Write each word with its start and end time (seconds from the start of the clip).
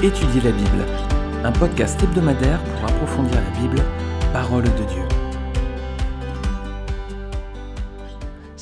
Étudier 0.00 0.40
la 0.42 0.52
Bible, 0.52 0.86
un 1.42 1.50
podcast 1.50 2.00
hebdomadaire 2.00 2.62
pour 2.62 2.88
approfondir 2.88 3.34
la 3.34 3.60
Bible, 3.60 3.82
parole 4.32 4.62
de 4.62 4.84
Dieu. 4.94 5.17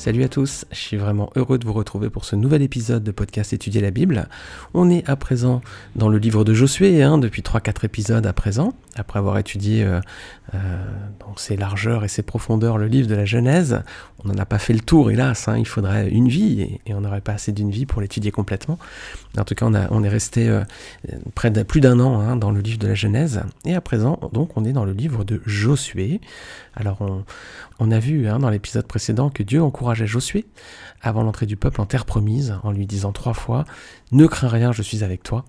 Salut 0.07 0.23
à 0.23 0.29
tous, 0.29 0.63
je 0.71 0.77
suis 0.77 0.95
vraiment 0.95 1.29
heureux 1.35 1.57
de 1.57 1.65
vous 1.65 1.73
retrouver 1.73 2.09
pour 2.09 2.23
ce 2.23 2.37
nouvel 2.37 2.61
épisode 2.61 3.03
de 3.03 3.11
podcast 3.11 3.51
Étudier 3.51 3.81
la 3.81 3.91
Bible. 3.91 4.29
On 4.73 4.89
est 4.89 5.05
à 5.09 5.17
présent 5.17 5.59
dans 5.97 6.07
le 6.07 6.17
livre 6.17 6.45
de 6.45 6.53
Josué, 6.53 7.03
hein, 7.03 7.17
depuis 7.17 7.41
3-4 7.41 7.83
épisodes 7.83 8.25
à 8.25 8.31
présent, 8.31 8.73
après 8.95 9.19
avoir 9.19 9.37
étudié 9.37 9.83
euh, 9.83 9.99
euh, 10.55 10.57
dans 11.19 11.35
ses 11.35 11.57
largeurs 11.57 12.05
et 12.05 12.07
ses 12.07 12.23
profondeurs 12.23 12.77
le 12.77 12.87
livre 12.87 13.09
de 13.09 13.15
la 13.15 13.25
Genèse. 13.25 13.81
On 14.23 14.29
n'en 14.29 14.37
a 14.37 14.45
pas 14.45 14.59
fait 14.59 14.71
le 14.71 14.79
tour, 14.79 15.11
hélas, 15.11 15.49
hein, 15.49 15.57
il 15.57 15.67
faudrait 15.67 16.07
une 16.07 16.29
vie, 16.29 16.79
et, 16.85 16.93
on 16.93 17.01
n'aurait 17.01 17.19
pas 17.19 17.33
assez 17.33 17.51
d'une 17.51 17.69
vie 17.69 17.85
pour 17.85 17.99
l'étudier 17.99 18.31
complètement. 18.31 18.79
En 19.37 19.43
tout 19.43 19.55
cas, 19.55 19.65
on, 19.91 20.03
est 20.03 20.09
resté 20.09 20.47
euh, 20.47 20.63
près 21.35 21.51
de 21.51 21.63
plus 21.63 21.81
d'un 21.81 21.99
an 21.99 22.21
hein, 22.21 22.37
dans 22.37 22.51
le 22.51 22.61
livre 22.61 22.79
de 22.79 22.87
la 22.87 22.95
Genèse, 22.95 23.41
et 23.65 23.75
à 23.75 23.81
présent, 23.81 24.21
donc, 24.31 24.55
on 24.55 24.63
est 24.63 24.71
dans 24.71 24.85
le 24.85 24.93
livre 24.93 25.25
de 25.25 25.41
Josué. 25.45 26.21
Alors, 26.77 27.01
on, 27.01 27.25
on 27.79 27.91
a 27.91 27.99
vu 27.99 28.25
dans 28.39 28.49
l'épisode 28.49 28.87
précédent 28.87 29.29
que 29.29 29.43
Dieu 29.43 29.61
encourageait 29.97 30.07
Josué 30.07 30.45
avant 31.01 31.23
l'entrée 31.23 31.45
du 31.45 31.57
peuple 31.57 31.81
en 31.81 31.85
terre 31.85 32.05
promise, 32.05 32.55
en 32.63 32.71
lui 32.71 32.85
disant 32.85 33.11
trois 33.11 33.33
fois 33.33 33.65
Ne 34.11 34.27
crains 34.27 34.47
rien, 34.47 34.71
je 34.71 34.81
suis 34.81 35.03
avec 35.03 35.23
toi. 35.23 35.45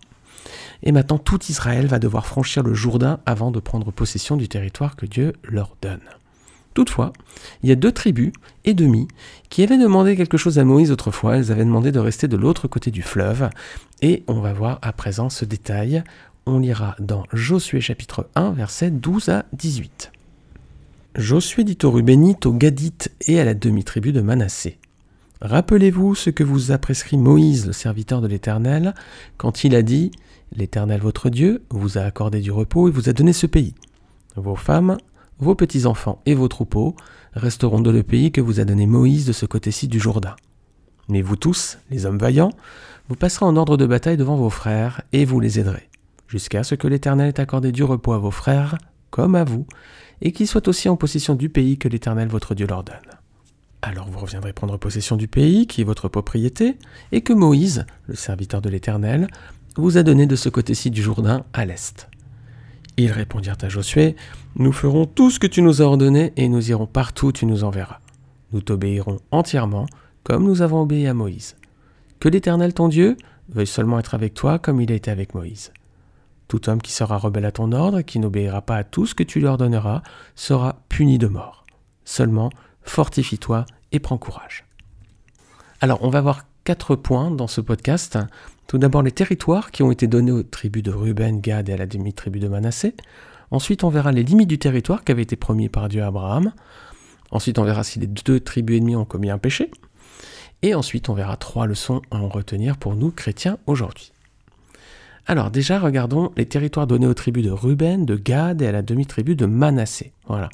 Et 0.82 0.92
maintenant, 0.92 1.18
tout 1.18 1.40
Israël 1.48 1.86
va 1.86 1.98
devoir 1.98 2.26
franchir 2.26 2.62
le 2.62 2.74
Jourdain 2.74 3.20
avant 3.26 3.50
de 3.50 3.60
prendre 3.60 3.90
possession 3.90 4.36
du 4.36 4.48
territoire 4.48 4.96
que 4.96 5.06
Dieu 5.06 5.34
leur 5.42 5.76
donne. 5.82 6.00
Toutefois, 6.74 7.12
il 7.62 7.68
y 7.68 7.72
a 7.72 7.76
deux 7.76 7.90
tribus 7.90 8.32
et 8.64 8.72
demi 8.72 9.08
qui 9.50 9.62
avaient 9.64 9.78
demandé 9.78 10.16
quelque 10.16 10.36
chose 10.36 10.58
à 10.58 10.64
Moïse 10.64 10.92
autrefois. 10.92 11.36
Elles 11.36 11.50
avaient 11.50 11.64
demandé 11.64 11.90
de 11.90 11.98
rester 11.98 12.28
de 12.28 12.36
l'autre 12.36 12.68
côté 12.68 12.90
du 12.90 13.02
fleuve. 13.02 13.50
Et 14.00 14.22
on 14.28 14.40
va 14.40 14.52
voir 14.52 14.78
à 14.82 14.92
présent 14.92 15.28
ce 15.28 15.44
détail. 15.44 16.04
On 16.46 16.60
lira 16.60 16.94
dans 17.00 17.24
Josué 17.32 17.80
chapitre 17.80 18.28
1, 18.36 18.52
versets 18.52 18.90
12 18.90 19.28
à 19.30 19.44
18. 19.54 20.12
Josué 21.16 21.64
dit 21.64 21.78
aux 21.82 21.90
Rubénites, 21.90 22.46
aux 22.46 22.52
Gadites 22.52 23.10
et 23.26 23.40
à 23.40 23.44
la 23.44 23.54
demi-tribu 23.54 24.12
de 24.12 24.20
Manassé. 24.20 24.78
Rappelez-vous 25.40 26.14
ce 26.14 26.30
que 26.30 26.44
vous 26.44 26.70
a 26.70 26.78
prescrit 26.78 27.16
Moïse, 27.16 27.66
le 27.66 27.72
serviteur 27.72 28.20
de 28.20 28.28
l'Éternel, 28.28 28.94
quand 29.36 29.64
il 29.64 29.74
a 29.74 29.82
dit 29.82 30.10
L'Éternel 30.54 31.00
votre 31.00 31.30
Dieu 31.30 31.62
vous 31.70 31.98
a 31.98 32.02
accordé 32.02 32.40
du 32.40 32.52
repos 32.52 32.88
et 32.88 32.90
vous 32.90 33.08
a 33.08 33.12
donné 33.12 33.32
ce 33.32 33.46
pays. 33.46 33.74
Vos 34.36 34.54
femmes, 34.54 34.98
vos 35.38 35.54
petits-enfants 35.54 36.20
et 36.26 36.34
vos 36.34 36.48
troupeaux 36.48 36.94
resteront 37.32 37.80
dans 37.80 37.92
le 37.92 38.02
pays 38.02 38.30
que 38.30 38.40
vous 38.40 38.60
a 38.60 38.64
donné 38.64 38.86
Moïse 38.86 39.26
de 39.26 39.32
ce 39.32 39.46
côté-ci 39.46 39.88
du 39.88 39.98
Jourdain. 39.98 40.36
Mais 41.08 41.22
vous 41.22 41.36
tous, 41.36 41.78
les 41.90 42.06
hommes 42.06 42.18
vaillants, 42.18 42.52
vous 43.08 43.16
passerez 43.16 43.46
en 43.46 43.56
ordre 43.56 43.76
de 43.76 43.86
bataille 43.86 44.18
devant 44.18 44.36
vos 44.36 44.50
frères 44.50 45.02
et 45.12 45.24
vous 45.24 45.40
les 45.40 45.58
aiderez, 45.58 45.88
jusqu'à 46.28 46.62
ce 46.62 46.74
que 46.74 46.86
l'Éternel 46.86 47.28
ait 47.28 47.40
accordé 47.40 47.72
du 47.72 47.82
repos 47.82 48.12
à 48.12 48.18
vos 48.18 48.30
frères 48.30 48.76
comme 49.10 49.34
à 49.34 49.44
vous, 49.44 49.66
et 50.20 50.32
qu'ils 50.32 50.48
soient 50.48 50.68
aussi 50.68 50.88
en 50.88 50.96
possession 50.96 51.34
du 51.34 51.48
pays 51.48 51.78
que 51.78 51.88
l'Éternel 51.88 52.28
votre 52.28 52.54
Dieu 52.54 52.66
leur 52.66 52.84
donne. 52.84 52.96
Alors 53.82 54.08
vous 54.10 54.18
reviendrez 54.18 54.52
prendre 54.52 54.76
possession 54.76 55.16
du 55.16 55.28
pays 55.28 55.66
qui 55.66 55.82
est 55.82 55.84
votre 55.84 56.08
propriété, 56.08 56.76
et 57.12 57.20
que 57.20 57.32
Moïse, 57.32 57.86
le 58.06 58.16
serviteur 58.16 58.60
de 58.60 58.68
l'Éternel, 58.68 59.28
vous 59.76 59.96
a 59.96 60.02
donné 60.02 60.26
de 60.26 60.36
ce 60.36 60.48
côté-ci 60.48 60.90
du 60.90 61.02
Jourdain 61.02 61.44
à 61.52 61.64
l'est. 61.64 62.08
Ils 62.96 63.12
répondirent 63.12 63.56
à 63.62 63.68
Josué, 63.68 64.16
Nous 64.56 64.72
ferons 64.72 65.06
tout 65.06 65.30
ce 65.30 65.38
que 65.38 65.46
tu 65.46 65.62
nous 65.62 65.80
as 65.80 65.84
ordonné, 65.84 66.32
et 66.36 66.48
nous 66.48 66.70
irons 66.70 66.86
partout 66.86 67.28
où 67.28 67.32
tu 67.32 67.46
nous 67.46 67.62
enverras. 67.62 68.00
Nous 68.52 68.60
t'obéirons 68.60 69.20
entièrement, 69.30 69.86
comme 70.24 70.44
nous 70.44 70.62
avons 70.62 70.82
obéi 70.82 71.06
à 71.06 71.14
Moïse. 71.14 71.56
Que 72.18 72.28
l'Éternel 72.28 72.74
ton 72.74 72.88
Dieu 72.88 73.16
veuille 73.50 73.68
seulement 73.68 74.00
être 74.00 74.14
avec 74.14 74.34
toi 74.34 74.58
comme 74.58 74.80
il 74.80 74.90
a 74.90 74.96
été 74.96 75.12
avec 75.12 75.34
Moïse. 75.34 75.72
Tout 76.48 76.68
homme 76.68 76.80
qui 76.80 76.92
sera 76.92 77.18
rebelle 77.18 77.44
à 77.44 77.52
ton 77.52 77.72
ordre, 77.72 78.00
qui 78.00 78.18
n'obéira 78.18 78.62
pas 78.62 78.76
à 78.76 78.84
tout 78.84 79.06
ce 79.06 79.14
que 79.14 79.22
tu 79.22 79.38
lui 79.38 79.46
ordonneras, 79.46 80.02
sera 80.34 80.82
puni 80.88 81.18
de 81.18 81.26
mort. 81.26 81.66
Seulement, 82.04 82.50
fortifie-toi 82.82 83.66
et 83.92 84.00
prends 84.00 84.18
courage. 84.18 84.64
Alors, 85.80 86.02
on 86.02 86.08
va 86.08 86.22
voir 86.22 86.46
quatre 86.64 86.96
points 86.96 87.30
dans 87.30 87.46
ce 87.46 87.60
podcast. 87.60 88.18
Tout 88.66 88.78
d'abord, 88.78 89.02
les 89.02 89.12
territoires 89.12 89.70
qui 89.70 89.82
ont 89.82 89.90
été 89.90 90.06
donnés 90.06 90.32
aux 90.32 90.42
tribus 90.42 90.82
de 90.82 90.90
Ruben, 90.90 91.40
Gad 91.40 91.68
et 91.68 91.72
à 91.72 91.76
la 91.76 91.86
demi-tribu 91.86 92.40
de 92.40 92.48
Manassé. 92.48 92.94
Ensuite, 93.50 93.84
on 93.84 93.88
verra 93.88 94.10
les 94.12 94.22
limites 94.22 94.48
du 94.48 94.58
territoire 94.58 95.04
qui 95.04 95.12
avait 95.12 95.22
été 95.22 95.36
promis 95.36 95.68
par 95.68 95.88
Dieu 95.88 96.02
à 96.02 96.08
Abraham. 96.08 96.52
Ensuite, 97.30 97.58
on 97.58 97.64
verra 97.64 97.84
si 97.84 97.98
les 97.98 98.06
deux 98.06 98.40
tribus 98.40 98.78
ennemies 98.78 98.96
ont 98.96 99.04
commis 99.04 99.30
un 99.30 99.38
péché. 99.38 99.70
Et 100.62 100.74
ensuite, 100.74 101.08
on 101.08 101.14
verra 101.14 101.36
trois 101.36 101.66
leçons 101.66 102.02
à 102.10 102.16
en 102.16 102.28
retenir 102.28 102.76
pour 102.76 102.96
nous, 102.96 103.10
chrétiens, 103.10 103.58
aujourd'hui. 103.66 104.12
Alors 105.30 105.50
déjà, 105.50 105.78
regardons 105.78 106.32
les 106.38 106.46
territoires 106.46 106.86
donnés 106.86 107.06
aux 107.06 107.12
tribus 107.12 107.44
de 107.44 107.50
Ruben, 107.50 108.06
de 108.06 108.16
Gad 108.16 108.62
et 108.62 108.66
à 108.66 108.72
la 108.72 108.80
demi-tribu 108.80 109.36
de 109.36 109.44
Manassé. 109.44 110.12
Voilà. 110.26 110.48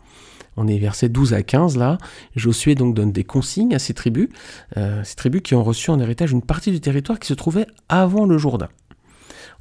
On 0.57 0.67
est 0.67 0.79
versets 0.79 1.09
12 1.09 1.33
à 1.33 1.45
15 1.45 1.77
là. 1.77 1.97
Josué 2.35 2.75
donc 2.75 2.93
donne 2.93 3.13
des 3.13 3.23
consignes 3.23 3.73
à 3.77 3.79
ces 3.79 3.95
tribus, 3.95 4.29
euh, 4.77 5.03
ces 5.05 5.15
tribus 5.15 5.43
qui 5.43 5.55
ont 5.55 5.63
reçu 5.63 5.91
en 5.91 6.01
héritage 6.01 6.33
une 6.33 6.43
partie 6.43 6.73
du 6.73 6.81
territoire 6.81 7.21
qui 7.21 7.29
se 7.29 7.35
trouvait 7.35 7.69
avant 7.89 8.27
le 8.27 8.37
Jourdain. 8.37 8.69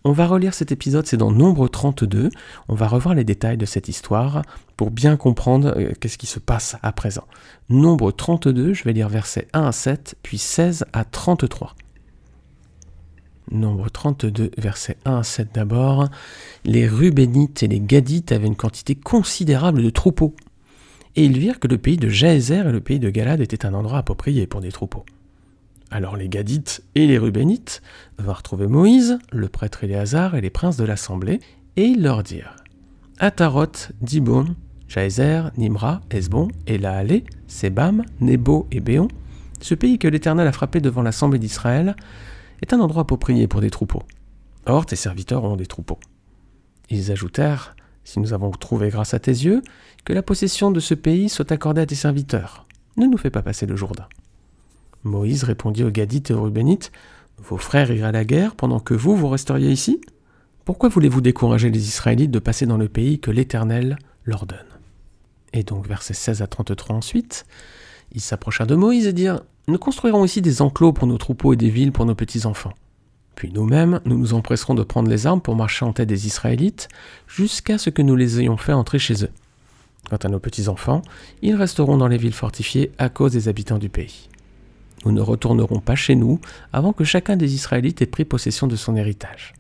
On 0.04 0.14
va 0.14 0.26
relire 0.26 0.56
cet 0.56 0.72
épisode, 0.72 1.06
c'est 1.06 1.16
dans 1.16 1.32
Nombre 1.32 1.68
32. 1.68 2.30
On 2.68 2.74
va 2.74 2.88
revoir 2.88 3.14
les 3.14 3.24
détails 3.24 3.58
de 3.58 3.68
cette 3.68 3.90
histoire 3.90 4.42
pour 4.78 4.90
bien 4.90 5.16
comprendre 5.16 5.76
euh, 5.78 5.92
qu'est-ce 6.00 6.18
qui 6.18 6.26
se 6.26 6.40
passe 6.40 6.76
à 6.82 6.92
présent. 6.92 7.26
Nombre 7.70 8.12
32, 8.12 8.74
je 8.74 8.84
vais 8.84 8.94
lire 8.94 9.10
versets 9.10 9.48
1 9.54 9.62
à 9.62 9.72
7, 9.72 10.16
puis 10.24 10.40
16 10.40 10.86
à 10.92 11.06
33. 11.06 11.76
Nombre 13.52 13.90
32, 13.90 14.52
versets 14.58 14.98
1 15.06 15.18
à 15.18 15.24
7 15.24 15.50
d'abord. 15.54 16.10
Les 16.66 16.88
Rubénites 16.88 17.64
et 17.64 17.68
les 17.68 17.80
Gadites 17.80 18.32
avaient 18.32 18.48
une 18.48 18.56
quantité 18.56 18.96
considérable 18.96 19.84
de 19.84 19.90
troupeaux. 19.90 20.34
Et 21.16 21.26
ils 21.26 21.38
virent 21.38 21.60
que 21.60 21.68
le 21.68 21.78
pays 21.78 21.98
de 21.98 22.10
Jaézer 22.10 22.68
et 22.68 22.72
le 22.72 22.80
pays 22.80 23.00
de 23.00 23.10
Galade 23.10 23.42
étaient 23.42 23.66
un 23.66 23.74
endroit 23.74 24.00
approprié 24.00 24.48
pour 24.48 24.62
des 24.62 24.72
troupeaux. 24.72 25.06
Alors 25.92 26.18
les 26.18 26.28
Gadites 26.28 26.84
et 26.96 27.06
les 27.06 27.20
Rubénites 27.20 27.84
vinrent 28.18 28.42
trouver 28.42 28.68
Moïse, 28.68 29.20
le 29.32 29.48
prêtre 29.48 29.84
Éléazar 29.84 30.36
et 30.36 30.42
les 30.42 30.50
princes 30.50 30.78
de 30.78 30.86
l'assemblée, 30.86 31.40
et 31.76 31.84
ils 31.84 32.02
leur 32.02 32.24
dirent 32.24 32.56
Ataroth, 33.20 33.92
Dibon, 34.02 34.56
Jaézer, 34.88 35.52
Nimra, 35.56 36.02
Esbon, 36.10 36.48
Elahalé, 36.66 37.26
Sebam, 37.48 38.04
Nebo 38.22 38.68
et 38.72 38.80
Béon, 38.80 39.08
ce 39.62 39.76
pays 39.76 40.00
que 40.00 40.08
l'Éternel 40.08 40.48
a 40.48 40.52
frappé 40.52 40.82
devant 40.82 41.04
l'assemblée 41.04 41.40
d'Israël, 41.40 41.96
est 42.62 42.74
un 42.74 42.80
endroit 42.80 43.04
approprié 43.04 43.48
pour 43.48 43.62
des 43.62 43.70
troupeaux. 43.70 44.04
Or, 44.66 44.86
tes 44.86 44.96
serviteurs 44.96 45.44
ont 45.44 45.56
des 45.56 45.66
troupeaux. 45.66 46.00
Ils 46.90 47.12
ajoutèrent, 47.12 47.76
Si 48.04 48.20
nous 48.20 48.34
avons 48.34 48.52
trouvé 48.52 48.90
grâce 48.90 49.14
à 49.14 49.20
tes 49.20 49.32
yeux, 49.32 49.62
que 50.04 50.14
la 50.14 50.24
possession 50.24 50.72
de 50.72 50.80
ce 50.80 50.94
pays 50.94 51.30
soit 51.30 51.52
accordée 51.52 51.82
à 51.82 51.86
tes 51.86 51.96
serviteurs. 51.96 52.66
Ne 52.98 53.06
nous 53.06 53.18
fais 53.18 53.30
pas 53.30 53.42
passer 53.42 53.66
le 53.66 53.76
Jourdain. 53.76 54.08
Moïse 55.04 55.44
répondit 55.44 55.84
aux 55.84 55.92
Gadites 55.92 56.32
et 56.32 56.34
aux 56.34 56.44
Rubénites, 56.44 56.92
Vos 57.38 57.58
frères 57.58 57.92
iraient 57.92 58.08
à 58.08 58.12
la 58.12 58.26
guerre 58.26 58.56
pendant 58.56 58.80
que 58.80 58.94
vous, 58.94 59.16
vous 59.16 59.28
resteriez 59.28 59.72
ici? 59.72 60.00
Pourquoi 60.66 60.90
voulez-vous 60.90 61.22
décourager 61.22 61.70
les 61.70 61.88
Israélites 61.88 62.32
de 62.32 62.40
passer 62.40 62.66
dans 62.66 62.78
le 62.78 62.88
pays 62.88 63.20
que 63.20 63.32
l'Éternel 63.32 63.98
leur 64.24 64.46
donne? 64.46 64.60
Et 65.52 65.64
donc, 65.64 65.88
versets 65.88 66.14
16 66.14 66.42
à 66.42 66.48
33 66.48 66.96
ensuite, 66.96 67.46
ils 68.12 68.22
s'approchèrent 68.22 68.68
de 68.68 68.76
Moïse 68.76 69.08
et 69.08 69.14
dirent 69.14 69.42
nous 69.68 69.78
construirons 69.78 70.26
ici 70.26 70.42
des 70.42 70.62
enclos 70.62 70.92
pour 70.92 71.08
nos 71.08 71.18
troupeaux 71.18 71.54
et 71.54 71.58
des 71.58 71.70
villes 71.70 71.94
pour 71.94 72.06
nos 72.06 72.16
petits-enfants. 72.16 72.74
Puis 73.36 73.52
nous-mêmes, 73.52 74.02
nous 74.06 74.18
nous 74.18 74.34
empresserons 74.34 74.76
de 74.76 74.84
prendre 74.84 75.10
les 75.10 75.26
armes 75.26 75.42
pour 75.42 75.56
marcher 75.56 75.86
en 75.86 75.94
tête 75.94 76.10
des 76.10 76.28
Israélites 76.28 76.90
jusqu'à 77.28 77.78
ce 77.78 77.90
que 77.90 78.02
nous 78.02 78.16
les 78.16 78.42
ayons 78.42 78.58
fait 78.58 78.74
entrer 78.74 79.00
chez 79.00 79.24
eux. 79.24 79.32
Quant 80.10 80.18
à 80.18 80.28
nos 80.28 80.40
petits-enfants, 80.40 81.02
ils 81.42 81.56
resteront 81.56 81.98
dans 81.98 82.10
les 82.10 82.18
villes 82.18 82.34
fortifiées 82.34 82.92
à 82.98 83.08
cause 83.08 83.32
des 83.32 83.48
habitants 83.48 83.80
du 83.80 83.90
pays. 83.90 84.28
Nous 85.06 85.14
ne 85.14 85.22
retournerons 85.22 85.80
pas 85.80 85.96
chez 85.96 86.16
nous 86.16 86.40
avant 86.74 86.94
que 86.94 87.04
chacun 87.04 87.38
des 87.38 87.56
Israélites 87.56 88.02
ait 88.02 88.06
pris 88.06 88.26
possession 88.26 88.68
de 88.68 88.76
son 88.76 88.96
héritage. 88.96 89.54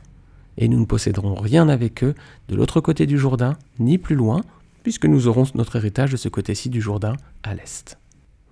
Et 0.57 0.68
nous 0.68 0.80
ne 0.80 0.86
posséderons 0.86 1.36
rien 1.36 1.69
avec 1.69 2.04
eux 2.04 2.13
de 2.50 2.56
l'autre 2.56 2.81
côté 2.81 3.06
du 3.06 3.18
Jourdain, 3.18 3.57
ni 3.80 3.98
plus 3.98 4.16
loin, 4.16 4.42
puisque 4.83 5.06
nous 5.06 5.27
aurons 5.27 5.45
notre 5.56 5.77
héritage 5.77 6.12
de 6.12 6.18
ce 6.18 6.30
côté-ci 6.30 6.69
du 6.69 6.81
Jourdain, 6.81 7.13
à 7.42 7.56
l'est. 7.56 7.98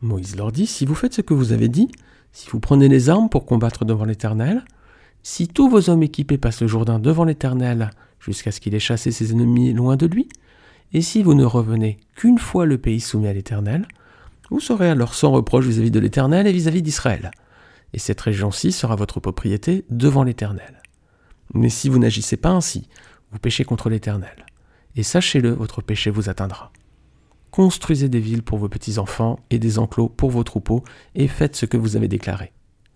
Moïse 0.02 0.36
leur 0.36 0.52
dit, 0.52 0.68
si 0.68 0.86
vous 0.86 0.96
faites 0.96 1.14
ce 1.14 1.22
que 1.22 1.34
vous 1.34 1.52
avez 1.52 1.70
dit, 1.70 1.90
si 2.32 2.50
vous 2.50 2.60
prenez 2.60 2.88
les 2.88 3.10
armes 3.10 3.30
pour 3.30 3.46
combattre 3.46 3.86
devant 3.86 4.06
l'Éternel, 4.06 4.64
si 5.24 5.48
tous 5.48 5.70
vos 5.70 5.90
hommes 5.90 6.04
équipés 6.04 6.38
passent 6.38 6.62
le 6.62 6.68
Jourdain 6.68 7.00
devant 7.00 7.24
l'Éternel 7.24 7.92
jusqu'à 8.20 8.52
ce 8.52 8.60
qu'il 8.60 8.74
ait 8.74 8.80
chassé 8.80 9.12
ses 9.12 9.32
ennemis 9.32 9.74
loin 9.74 9.96
de 9.96 10.08
lui, 10.08 10.28
et 10.94 11.02
si 11.02 11.24
vous 11.24 11.34
ne 11.34 11.46
revenez 11.46 12.00
qu'une 12.16 12.38
fois 12.40 12.66
le 12.66 12.78
pays 12.78 13.00
soumis 13.00 13.28
à 13.28 13.34
l'Éternel, 13.34 13.88
vous 14.50 14.60
serez 14.60 14.90
alors 14.90 15.14
sans 15.14 15.32
reproche 15.32 15.66
vis-à-vis 15.66 15.92
de 15.92 16.00
l'Éternel 16.00 16.48
et 16.48 16.52
vis-à-vis 16.52 16.82
d'Israël. 16.82 17.32
Et 17.94 18.00
cette 18.00 18.20
région-ci 18.20 18.72
sera 18.72 18.96
votre 18.96 19.20
propriété 19.20 19.86
devant 19.90 20.24
l'Éternel. 20.24 20.82
Mais 21.54 21.70
si 21.70 21.90
vous 21.90 22.00
n'agissez 22.00 22.38
pas 22.38 22.50
ainsi, 22.50 22.88
vous 23.32 23.40
péchez 23.40 23.64
contre 23.64 23.90
l'Éternel. 23.90 24.46
Et 24.96 25.04
sachez-le, 25.04 25.52
votre 25.52 25.82
péché 25.82 26.10
vous 26.10 26.30
atteindra. 26.30 26.72
Construisez 27.52 28.08
des 28.08 28.20
villes 28.20 28.44
pour 28.44 28.58
vos 28.58 28.70
petits-enfants 28.70 29.40
et 29.50 29.60
des 29.60 29.78
enclos 29.78 30.08
pour 30.10 30.32
vos 30.32 30.44
troupeaux, 30.44 30.84
et 31.16 31.28
faites 31.28 31.56
ce 31.56 31.66
que 31.66 31.78
vous 31.78 31.98
avez 31.98 32.08
déclaré. 32.08 32.54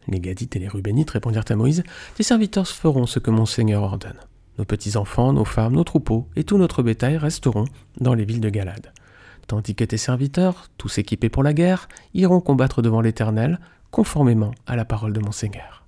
Les 0.07 0.19
Gadites 0.19 0.55
et 0.55 0.59
les 0.59 0.67
Rubénites 0.67 1.11
répondirent 1.11 1.43
à 1.49 1.55
Moïse 1.55 1.83
Tes 2.15 2.23
serviteurs 2.23 2.67
feront 2.67 3.05
ce 3.05 3.19
que 3.19 3.31
mon 3.31 3.45
Seigneur 3.45 3.83
ordonne. 3.83 4.19
Nos 4.57 4.65
petits-enfants, 4.65 5.33
nos 5.33 5.45
femmes, 5.45 5.73
nos 5.73 5.83
troupeaux 5.83 6.27
et 6.35 6.45
tout 6.45 6.57
notre 6.57 6.83
bétail 6.83 7.17
resteront 7.17 7.65
dans 7.99 8.13
les 8.13 8.23
villes 8.23 8.39
de 8.39 8.49
Galade. 8.49 8.93
Tandis 9.47 9.75
que 9.75 9.83
tes 9.83 9.97
serviteurs, 9.97 10.69
tous 10.77 10.97
équipés 10.97 11.29
pour 11.29 11.43
la 11.43 11.53
guerre, 11.53 11.89
iront 12.13 12.39
combattre 12.39 12.81
devant 12.81 13.01
l'Éternel, 13.01 13.59
conformément 13.91 14.51
à 14.65 14.75
la 14.75 14.85
parole 14.85 15.13
de 15.13 15.19
mon 15.19 15.31
Seigneur. 15.31 15.85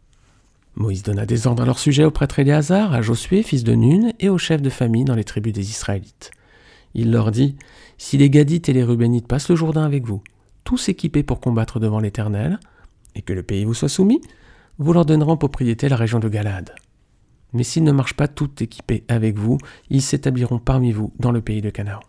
Moïse 0.76 1.02
donna 1.02 1.26
des 1.26 1.48
ordres 1.48 1.64
à 1.64 1.66
leur 1.66 1.80
sujet 1.80 2.04
au 2.04 2.12
prêtre 2.12 2.38
Éléazar, 2.38 2.94
à 2.94 3.02
Josué, 3.02 3.42
fils 3.42 3.64
de 3.64 3.74
Nun, 3.74 4.12
et 4.20 4.30
aux 4.30 4.38
chefs 4.38 4.62
de 4.62 4.70
famille 4.70 5.06
dans 5.06 5.16
les 5.16 5.24
tribus 5.24 5.54
des 5.54 5.70
Israélites. 5.70 6.32
Il 6.94 7.12
leur 7.12 7.32
dit 7.32 7.56
Si 7.98 8.18
les 8.18 8.30
Gadites 8.30 8.70
et 8.70 8.74
les 8.74 8.84
Rubénites 8.84 9.28
passent 9.28 9.50
le 9.50 9.56
Jourdain 9.56 9.84
avec 9.84 10.06
vous, 10.06 10.22
tous 10.64 10.90
équipés 10.90 11.24
pour 11.24 11.40
combattre 11.40 11.80
devant 11.80 12.00
l'Éternel, 12.00 12.60
et 13.16 13.22
que 13.22 13.34
le 13.34 13.44
pays 13.44 13.66
vous 13.66 13.74
soit 13.74 13.90
soumis, 13.90 14.22
vous 14.78 14.94
leur 14.94 15.06
donnerez 15.06 15.38
propriété 15.38 15.90
la 15.90 15.96
région 15.96 16.20
de 16.20 16.30
Galade. 16.30 16.76
Mais 17.54 17.64
s'ils 17.64 17.84
ne 17.84 17.92
marchent 17.92 18.16
pas 18.16 18.28
tout 18.28 18.50
équipés 18.62 19.04
avec 19.08 19.38
vous, 19.38 19.58
ils 19.90 20.02
s'établiront 20.02 20.60
parmi 20.60 20.92
vous 20.92 21.14
dans 21.20 21.32
le 21.32 21.42
pays 21.42 21.62
de 21.62 21.70
Canaan. 21.70 22.02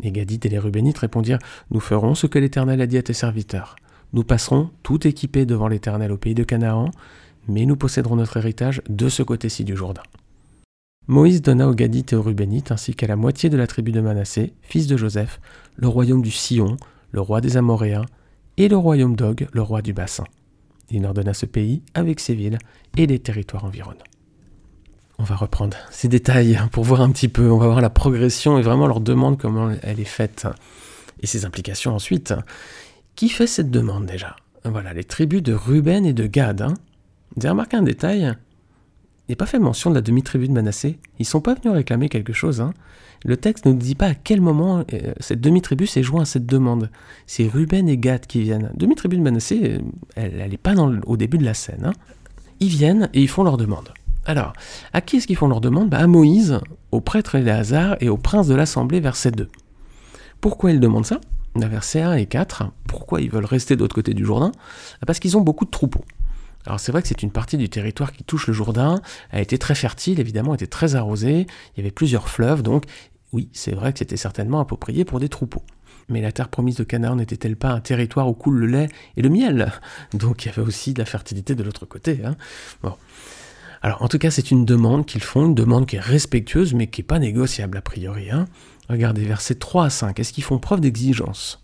Les 0.00 0.12
Gadites 0.12 0.46
et 0.46 0.50
les 0.50 0.58
Rubénites 0.58 0.98
répondirent 0.98 1.38
Nous 1.70 1.80
ferons 1.80 2.14
ce 2.14 2.26
que 2.26 2.38
l'Éternel 2.38 2.80
a 2.80 2.86
dit 2.86 2.98
à 2.98 3.02
tes 3.02 3.14
serviteurs. 3.14 3.76
Nous 4.12 4.24
passerons 4.24 4.70
tout 4.82 5.06
équipés 5.06 5.46
devant 5.46 5.68
l'Éternel 5.68 6.12
au 6.12 6.18
pays 6.18 6.34
de 6.34 6.44
Canaan, 6.44 6.90
mais 7.48 7.64
nous 7.64 7.76
posséderons 7.76 8.16
notre 8.16 8.36
héritage 8.36 8.82
de 8.88 9.08
ce 9.08 9.22
côté-ci 9.22 9.64
du 9.64 9.76
Jourdain. 9.76 10.02
Moïse 11.08 11.40
donna 11.40 11.68
aux 11.68 11.74
Gadites 11.74 12.12
et 12.12 12.16
aux 12.16 12.22
Rubénites, 12.22 12.72
ainsi 12.72 12.94
qu'à 12.94 13.06
la 13.06 13.16
moitié 13.16 13.48
de 13.48 13.56
la 13.56 13.66
tribu 13.66 13.92
de 13.92 14.00
Manassé, 14.00 14.54
fils 14.62 14.86
de 14.86 14.96
Joseph, 14.96 15.40
le 15.76 15.88
royaume 15.88 16.22
du 16.22 16.30
Sion, 16.30 16.76
le 17.12 17.20
roi 17.20 17.40
des 17.40 17.56
Amoréens, 17.56 18.06
et 18.56 18.68
le 18.68 18.76
royaume 18.76 19.16
d'Og, 19.16 19.46
le 19.52 19.62
roi 19.62 19.82
du 19.82 19.92
bassin. 19.92 20.24
Il 20.90 21.02
leur 21.02 21.14
donna 21.14 21.34
ce 21.34 21.46
pays 21.46 21.82
avec 21.94 22.20
ses 22.20 22.34
villes 22.34 22.58
et 22.96 23.06
les 23.06 23.18
territoires 23.18 23.64
environnants. 23.64 23.98
On 25.18 25.24
va 25.24 25.36
reprendre 25.36 25.76
ces 25.90 26.08
détails 26.08 26.60
pour 26.72 26.84
voir 26.84 27.00
un 27.00 27.10
petit 27.10 27.28
peu, 27.28 27.50
on 27.50 27.58
va 27.58 27.66
voir 27.66 27.80
la 27.80 27.90
progression 27.90 28.58
et 28.58 28.62
vraiment 28.62 28.86
leur 28.86 29.00
demande 29.00 29.38
comment 29.38 29.70
elle 29.82 30.00
est 30.00 30.04
faite 30.04 30.46
et 31.20 31.26
ses 31.26 31.44
implications 31.44 31.94
ensuite. 31.94 32.34
Qui 33.14 33.28
fait 33.28 33.46
cette 33.46 33.70
demande 33.70 34.06
déjà? 34.06 34.36
Voilà, 34.64 34.92
les 34.92 35.04
tribus 35.04 35.42
de 35.42 35.54
Ruben 35.54 36.04
et 36.04 36.12
de 36.12 36.26
Gad. 36.26 36.60
Hein. 36.62 36.74
Vous 37.34 37.46
avez 37.46 37.50
remarqué 37.50 37.76
un 37.76 37.82
détail? 37.82 38.20
Il 38.20 38.45
n'est 39.28 39.36
pas 39.36 39.46
fait 39.46 39.58
mention 39.58 39.90
de 39.90 39.94
la 39.94 40.00
demi-tribu 40.00 40.48
de 40.48 40.52
Manassé. 40.52 40.98
Ils 41.18 41.24
sont 41.24 41.40
pas 41.40 41.54
venus 41.54 41.74
réclamer 41.74 42.08
quelque 42.08 42.32
chose. 42.32 42.60
Hein. 42.60 42.72
Le 43.24 43.36
texte 43.36 43.66
ne 43.66 43.72
dit 43.72 43.94
pas 43.94 44.08
à 44.08 44.14
quel 44.14 44.40
moment 44.40 44.84
euh, 44.92 45.12
cette 45.20 45.40
demi-tribu 45.40 45.86
s'est 45.86 46.02
joint 46.02 46.22
à 46.22 46.24
cette 46.26 46.46
demande. 46.46 46.90
C'est 47.26 47.48
Ruben 47.48 47.88
et 47.88 47.98
Gad 47.98 48.26
qui 48.26 48.42
viennent. 48.42 48.70
Demi-tribu 48.74 49.16
de 49.16 49.22
Manassé, 49.22 49.60
euh, 49.64 49.78
elle 50.14 50.50
n'est 50.50 50.56
pas 50.56 50.74
au 50.76 51.16
début 51.16 51.38
de 51.38 51.44
la 51.44 51.54
scène. 51.54 51.86
Hein. 51.86 51.92
Ils 52.60 52.68
viennent 52.68 53.10
et 53.14 53.22
ils 53.22 53.28
font 53.28 53.42
leur 53.42 53.56
demande. 53.56 53.92
Alors, 54.26 54.52
à 54.92 55.00
qui 55.00 55.16
est-ce 55.16 55.26
qu'ils 55.26 55.36
font 55.36 55.48
leur 55.48 55.60
demande? 55.60 55.88
Bah, 55.88 55.98
À 55.98 56.06
Moïse, 56.06 56.60
au 56.90 57.00
prêtre 57.00 57.36
Éléazar 57.36 57.96
et 58.00 58.08
au 58.08 58.16
prince 58.16 58.48
de 58.48 58.54
l'Assemblée, 58.54 59.00
verset 59.00 59.30
2. 59.30 59.48
Pourquoi 60.40 60.72
ils 60.72 60.80
demandent 60.80 61.06
ça? 61.06 61.20
Verset 61.54 62.02
1 62.02 62.14
et 62.14 62.26
4. 62.26 62.64
Pourquoi 62.86 63.20
ils 63.20 63.30
veulent 63.30 63.44
rester 63.44 63.76
de 63.76 63.80
l'autre 63.80 63.94
côté 63.94 64.14
du 64.14 64.24
Jourdain? 64.24 64.52
Parce 65.06 65.20
qu'ils 65.20 65.36
ont 65.36 65.40
beaucoup 65.40 65.64
de 65.64 65.70
troupeaux. 65.70 66.04
Alors 66.66 66.80
c'est 66.80 66.92
vrai 66.92 67.02
que 67.02 67.08
c'est 67.08 67.22
une 67.22 67.30
partie 67.30 67.56
du 67.56 67.68
territoire 67.68 68.12
qui 68.12 68.24
touche 68.24 68.48
le 68.48 68.52
Jourdain, 68.52 69.00
a 69.30 69.40
été 69.40 69.56
très 69.58 69.74
fertile, 69.74 70.20
évidemment, 70.20 70.54
était 70.54 70.66
très 70.66 70.96
arrosée, 70.96 71.46
il 71.74 71.78
y 71.78 71.80
avait 71.80 71.92
plusieurs 71.92 72.28
fleuves, 72.28 72.62
donc 72.62 72.84
oui, 73.32 73.48
c'est 73.52 73.74
vrai 73.74 73.92
que 73.92 74.00
c'était 74.00 74.16
certainement 74.16 74.60
approprié 74.60 75.04
pour 75.04 75.20
des 75.20 75.28
troupeaux. 75.28 75.62
Mais 76.08 76.20
la 76.20 76.32
terre 76.32 76.48
promise 76.48 76.76
de 76.76 76.84
Canaan 76.84 77.16
n'était-elle 77.16 77.56
pas 77.56 77.70
un 77.70 77.80
territoire 77.80 78.28
où 78.28 78.32
coule 78.32 78.58
le 78.58 78.66
lait 78.66 78.88
et 79.16 79.22
le 79.22 79.28
miel? 79.28 79.72
Donc 80.14 80.44
il 80.44 80.48
y 80.48 80.50
avait 80.50 80.62
aussi 80.62 80.94
de 80.94 81.00
la 81.00 81.04
fertilité 81.04 81.54
de 81.54 81.62
l'autre 81.62 81.84
côté. 81.84 82.20
Hein 82.24 82.36
bon. 82.82 82.94
Alors 83.82 84.02
en 84.02 84.08
tout 84.08 84.18
cas, 84.18 84.30
c'est 84.30 84.50
une 84.50 84.64
demande 84.64 85.06
qu'ils 85.06 85.22
font, 85.22 85.46
une 85.46 85.54
demande 85.54 85.86
qui 85.86 85.96
est 85.96 86.00
respectueuse, 86.00 86.74
mais 86.74 86.86
qui 86.86 87.00
n'est 87.00 87.06
pas 87.06 87.18
négociable 87.18 87.76
a 87.78 87.82
priori. 87.82 88.30
Hein. 88.30 88.46
Regardez, 88.88 89.24
versets 89.24 89.56
3 89.56 89.86
à 89.86 89.90
5, 89.90 90.18
est-ce 90.18 90.32
qu'ils 90.32 90.44
font 90.44 90.58
preuve 90.58 90.80
d'exigence? 90.80 91.60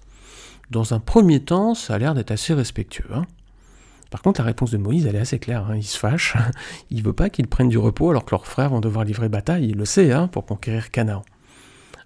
Dans 0.71 0.95
un 0.95 1.01
premier 1.01 1.41
temps, 1.41 1.75
ça 1.75 1.95
a 1.95 1.99
l'air 1.99 2.15
d'être 2.15 2.33
assez 2.33 2.53
respectueux. 2.53 3.09
Hein. 3.15 3.27
Par 4.13 4.21
contre, 4.21 4.43
la 4.43 4.45
réponse 4.45 4.71
de 4.71 4.77
Moïse, 4.77 5.07
elle 5.07 5.17
est 5.17 5.21
assez 5.21 5.39
claire. 5.39 5.71
Hein. 5.71 5.77
Il 5.77 5.85
se 5.85 5.99
fâche, 5.99 6.37
il 6.91 7.03
veut 7.03 7.15
pas 7.15 7.31
qu'ils 7.31 7.49
prennent 7.49 7.71
du 7.71 7.79
repos 7.79 8.11
alors 8.11 8.27
que 8.27 8.33
leurs 8.33 8.47
frères 8.47 8.69
vont 8.69 8.81
devoir 8.81 9.07
livrer 9.07 9.31
bataille, 9.31 9.71
il 9.71 9.77
le 9.77 9.87
sait, 9.87 10.13
hein, 10.13 10.29
pour 10.29 10.45
conquérir 10.45 10.91
Canaan. 10.91 11.23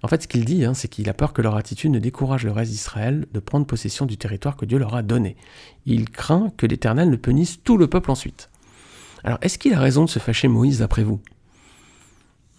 En 0.05 0.09
fait, 0.09 0.23
ce 0.23 0.29
qu'il 0.29 0.45
dit, 0.45 0.65
c'est 0.75 0.87
qu'il 0.87 1.09
a 1.09 1.15
peur 1.15 1.33
que 1.33 1.43
leur 1.43 1.57
attitude 1.57 1.91
ne 1.91 1.99
décourage 1.99 2.45
le 2.45 2.53
reste 2.53 2.71
d'Israël 2.71 3.27
de 3.33 3.41
prendre 3.41 3.67
possession 3.67 4.07
du 4.07 4.17
territoire 4.17 4.57
que 4.57 4.65
Dieu 4.65 4.79
leur 4.79 4.95
a 4.95 5.03
donné. 5.03 5.37
Il 5.85 6.09
craint 6.09 6.53
que 6.57 6.67
l'Éternel 6.67 7.11
ne 7.11 7.17
punisse 7.17 7.61
tout 7.65 7.77
le 7.77 7.89
peuple 7.89 8.13
ensuite. 8.13 8.51
Alors, 9.25 9.39
est-ce 9.43 9.59
qu'il 9.59 9.75
a 9.75 9.81
raison 9.81 10.05
de 10.05 10.11
se 10.11 10.21
fâcher 10.21 10.47
Moïse 10.47 10.79
d'après 10.79 11.03
vous? 11.03 11.21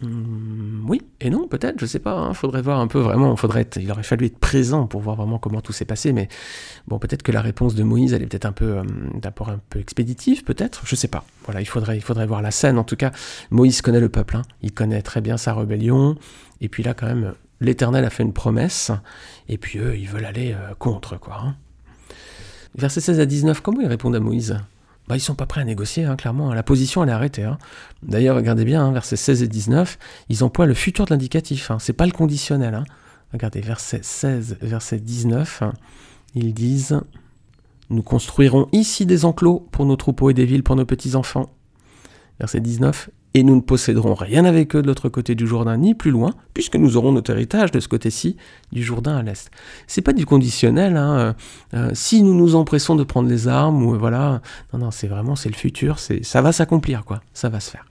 Oui 0.01 1.01
et 1.21 1.31
non, 1.31 1.47
peut-être, 1.47 1.79
je 1.79 1.87
sais 1.87 1.97
pas. 1.99 2.11
Il 2.25 2.29
hein. 2.29 2.33
faudrait 2.33 2.61
voir 2.61 2.79
un 2.79 2.87
peu 2.87 2.99
vraiment. 2.99 3.35
Faudrait 3.35 3.67
il 3.77 3.91
aurait 3.91 4.03
fallu 4.03 4.27
être 4.27 4.37
présent 4.37 4.85
pour 4.85 5.01
voir 5.01 5.15
vraiment 5.15 5.39
comment 5.39 5.61
tout 5.61 5.73
s'est 5.73 5.85
passé. 5.85 6.13
Mais 6.13 6.27
bon, 6.87 6.99
peut-être 6.99 7.23
que 7.23 7.31
la 7.31 7.41
réponse 7.41 7.73
de 7.73 7.83
Moïse, 7.83 8.13
elle 8.13 8.21
est 8.21 8.27
peut-être 8.27 8.45
un 8.45 8.51
peu 8.51 8.77
euh, 8.77 8.83
d'abord 9.15 9.49
un 9.49 9.59
peu 9.69 9.79
expéditive, 9.79 10.43
peut-être. 10.43 10.83
Je 10.85 10.95
sais 10.95 11.07
pas. 11.07 11.25
Voilà, 11.45 11.61
il 11.61 11.65
faudrait, 11.65 11.97
il 11.97 12.03
faudrait 12.03 12.27
voir 12.27 12.43
la 12.43 12.51
scène. 12.51 12.77
En 12.77 12.83
tout 12.83 12.95
cas, 12.95 13.11
Moïse 13.49 13.81
connaît 13.81 13.99
le 13.99 14.09
peuple. 14.09 14.37
Hein. 14.37 14.43
Il 14.61 14.71
connaît 14.71 15.01
très 15.01 15.21
bien 15.21 15.37
sa 15.37 15.55
rébellion. 15.55 16.15
Et 16.61 16.69
puis 16.69 16.83
là, 16.83 16.93
quand 16.93 17.07
même, 17.07 17.33
l'Éternel 17.59 18.05
a 18.05 18.11
fait 18.11 18.23
une 18.23 18.33
promesse. 18.33 18.91
Et 19.49 19.57
puis 19.57 19.79
eux, 19.79 19.97
ils 19.97 20.07
veulent 20.07 20.25
aller 20.25 20.53
euh, 20.53 20.75
contre, 20.77 21.19
quoi. 21.19 21.39
Hein. 21.43 21.55
Verset 22.75 23.01
16 23.01 23.19
à 23.19 23.25
19, 23.25 23.61
comment 23.61 23.81
ils 23.81 23.87
répondent 23.87 24.15
à 24.15 24.19
Moïse? 24.19 24.59
Bah, 25.07 25.15
ils 25.15 25.21
sont 25.21 25.35
pas 25.35 25.45
prêts 25.45 25.61
à 25.61 25.63
négocier, 25.63 26.03
hein, 26.03 26.15
clairement. 26.15 26.53
La 26.53 26.63
position, 26.63 27.03
elle 27.03 27.09
est 27.09 27.13
arrêtée. 27.13 27.43
Hein. 27.43 27.57
D'ailleurs, 28.03 28.35
regardez 28.35 28.65
bien, 28.65 28.85
hein, 28.85 28.91
versets 28.91 29.15
16 29.15 29.43
et 29.43 29.47
19, 29.47 29.97
ils 30.29 30.43
emploient 30.43 30.65
le 30.65 30.73
futur 30.73 31.05
de 31.05 31.11
l'indicatif. 31.11 31.71
Hein. 31.71 31.77
C'est 31.79 31.93
pas 31.93 32.05
le 32.05 32.11
conditionnel. 32.11 32.75
Hein. 32.75 32.83
Regardez, 33.31 33.61
verset 33.61 33.99
16, 34.03 34.57
verset 34.61 34.99
19, 34.99 35.63
ils 36.35 36.53
disent 36.53 36.99
Nous 37.89 38.03
construirons 38.03 38.67
ici 38.73 39.05
des 39.05 39.23
enclos 39.23 39.67
pour 39.71 39.85
nos 39.85 39.95
troupeaux 39.95 40.29
et 40.29 40.33
des 40.33 40.45
villes 40.45 40.63
pour 40.63 40.75
nos 40.75 40.85
petits-enfants. 40.85 41.53
Verset 42.39 42.59
19 42.59 43.09
et 43.33 43.43
nous 43.43 43.55
ne 43.55 43.61
posséderons 43.61 44.13
rien 44.13 44.45
avec 44.45 44.75
eux 44.75 44.81
de 44.81 44.87
l'autre 44.87 45.09
côté 45.09 45.35
du 45.35 45.45
Jourdain, 45.45 45.77
ni 45.77 45.93
plus 45.93 46.11
loin, 46.11 46.33
puisque 46.53 46.75
nous 46.75 46.97
aurons 46.97 47.11
notre 47.11 47.31
héritage 47.31 47.71
de 47.71 47.79
ce 47.79 47.87
côté-ci 47.87 48.37
du 48.71 48.83
Jourdain 48.83 49.17
à 49.17 49.23
l'est. 49.23 49.51
C'est 49.85 50.01
pas 50.01 50.13
du 50.13 50.25
conditionnel. 50.25 50.97
Hein, 50.97 51.17
euh, 51.17 51.33
euh, 51.73 51.91
si 51.93 52.23
nous 52.23 52.33
nous 52.33 52.55
empressons 52.55 52.95
de 52.95 53.03
prendre 53.03 53.29
les 53.29 53.47
armes 53.47 53.83
ou 53.83 53.97
voilà, 53.97 54.41
non, 54.73 54.79
non, 54.79 54.91
c'est 54.91 55.07
vraiment 55.07 55.35
c'est 55.35 55.49
le 55.49 55.55
futur, 55.55 55.99
c'est 55.99 56.23
ça 56.23 56.41
va 56.41 56.51
s'accomplir 56.51 57.05
quoi, 57.05 57.21
ça 57.33 57.49
va 57.49 57.59
se 57.59 57.69
faire. 57.69 57.85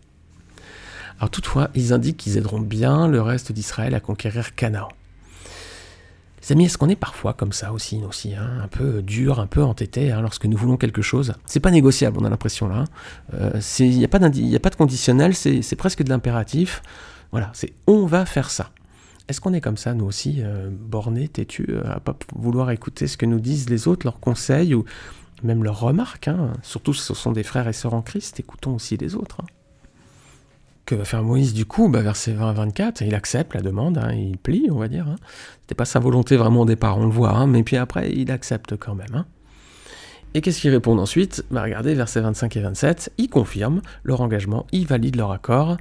Alors 1.18 1.30
toutefois, 1.30 1.70
ils 1.74 1.92
indiquent 1.92 2.18
qu'ils 2.18 2.36
aideront 2.36 2.60
bien 2.60 3.08
le 3.08 3.22
reste 3.22 3.52
d'Israël 3.52 3.94
à 3.94 4.00
conquérir 4.00 4.54
Canaan. 4.54 4.88
Les 6.46 6.52
amis, 6.52 6.66
est-ce 6.66 6.78
qu'on 6.78 6.88
est 6.88 6.94
parfois 6.94 7.32
comme 7.32 7.52
ça 7.52 7.72
aussi, 7.72 8.00
aussi 8.08 8.36
hein, 8.36 8.60
un 8.62 8.68
peu 8.68 9.02
dur, 9.02 9.40
un 9.40 9.48
peu 9.48 9.64
entêté 9.64 10.12
hein, 10.12 10.20
lorsque 10.20 10.44
nous 10.44 10.56
voulons 10.56 10.76
quelque 10.76 11.02
chose? 11.02 11.34
C'est 11.44 11.58
pas 11.58 11.72
négociable, 11.72 12.18
on 12.20 12.24
a 12.24 12.30
l'impression 12.30 12.68
là. 12.68 12.84
Il 13.32 13.38
hein. 13.38 13.50
n'y 13.80 14.02
euh, 14.02 14.04
a, 14.04 14.08
pas 14.08 14.18
a 14.18 14.60
pas 14.60 14.70
de 14.70 14.76
conditionnel, 14.76 15.34
c'est 15.34 15.76
presque 15.76 16.04
de 16.04 16.08
l'impératif. 16.08 16.82
Voilà, 17.32 17.50
c'est 17.52 17.72
on 17.88 18.06
va 18.06 18.24
faire 18.26 18.50
ça. 18.50 18.70
Est-ce 19.26 19.40
qu'on 19.40 19.54
est 19.54 19.60
comme 19.60 19.76
ça, 19.76 19.92
nous 19.92 20.04
aussi, 20.04 20.36
euh, 20.38 20.70
bornés, 20.70 21.26
têtus, 21.26 21.66
euh, 21.68 21.82
à 21.92 21.98
pas 21.98 22.16
vouloir 22.36 22.70
écouter 22.70 23.08
ce 23.08 23.16
que 23.16 23.26
nous 23.26 23.40
disent 23.40 23.68
les 23.68 23.88
autres, 23.88 24.06
leurs 24.06 24.20
conseils 24.20 24.72
ou 24.72 24.84
même 25.42 25.64
leurs 25.64 25.80
remarques 25.80 26.30
Surtout 26.62 26.94
si 26.94 27.02
ce 27.02 27.14
sont 27.14 27.32
des 27.32 27.42
frères 27.42 27.66
et 27.66 27.72
sœurs 27.72 27.94
en 27.94 28.02
Christ, 28.02 28.38
écoutons 28.38 28.76
aussi 28.76 28.96
les 28.96 29.16
autres. 29.16 29.38
Que 30.86 30.94
va 30.94 31.04
faire 31.04 31.24
Moïse 31.24 31.52
du 31.52 31.66
coup 31.66 31.88
bah, 31.88 32.00
Verset 32.00 32.32
20 32.32 32.52
24, 32.52 33.00
il 33.00 33.16
accepte 33.16 33.54
la 33.54 33.60
demande, 33.60 33.98
hein, 33.98 34.12
il 34.12 34.38
plie, 34.38 34.68
on 34.70 34.78
va 34.78 34.86
dire. 34.86 35.08
Hein. 35.08 35.16
C'était 35.62 35.74
pas 35.74 35.84
sa 35.84 35.98
volonté 35.98 36.36
vraiment 36.36 36.60
au 36.60 36.64
départ, 36.64 36.96
on 36.96 37.06
le 37.06 37.10
voit, 37.10 37.32
hein, 37.32 37.48
mais 37.48 37.64
puis 37.64 37.76
après, 37.76 38.12
il 38.12 38.30
accepte 38.30 38.76
quand 38.76 38.94
même. 38.94 39.12
Hein. 39.12 39.26
Et 40.34 40.40
qu'est-ce 40.40 40.60
qu'il 40.60 40.70
répond 40.70 40.96
ensuite? 40.96 41.44
Bah, 41.50 41.64
Regardez, 41.64 41.94
versets 41.94 42.20
25 42.20 42.56
et 42.56 42.60
27, 42.60 43.12
il 43.18 43.28
confirme 43.28 43.82
leur 44.04 44.20
engagement, 44.20 44.64
il 44.70 44.86
valide 44.86 45.16
leur 45.16 45.32
accord. 45.32 45.76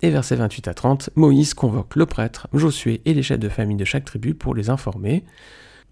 Et 0.00 0.08
versets 0.08 0.36
28 0.36 0.68
à 0.68 0.74
30, 0.74 1.10
Moïse 1.16 1.52
convoque 1.52 1.94
le 1.94 2.06
prêtre, 2.06 2.48
Josué 2.54 3.02
et 3.04 3.12
les 3.12 3.22
chefs 3.22 3.38
de 3.38 3.48
famille 3.50 3.76
de 3.76 3.84
chaque 3.84 4.04
tribu 4.06 4.32
pour 4.34 4.54
les 4.54 4.70
informer. 4.70 5.24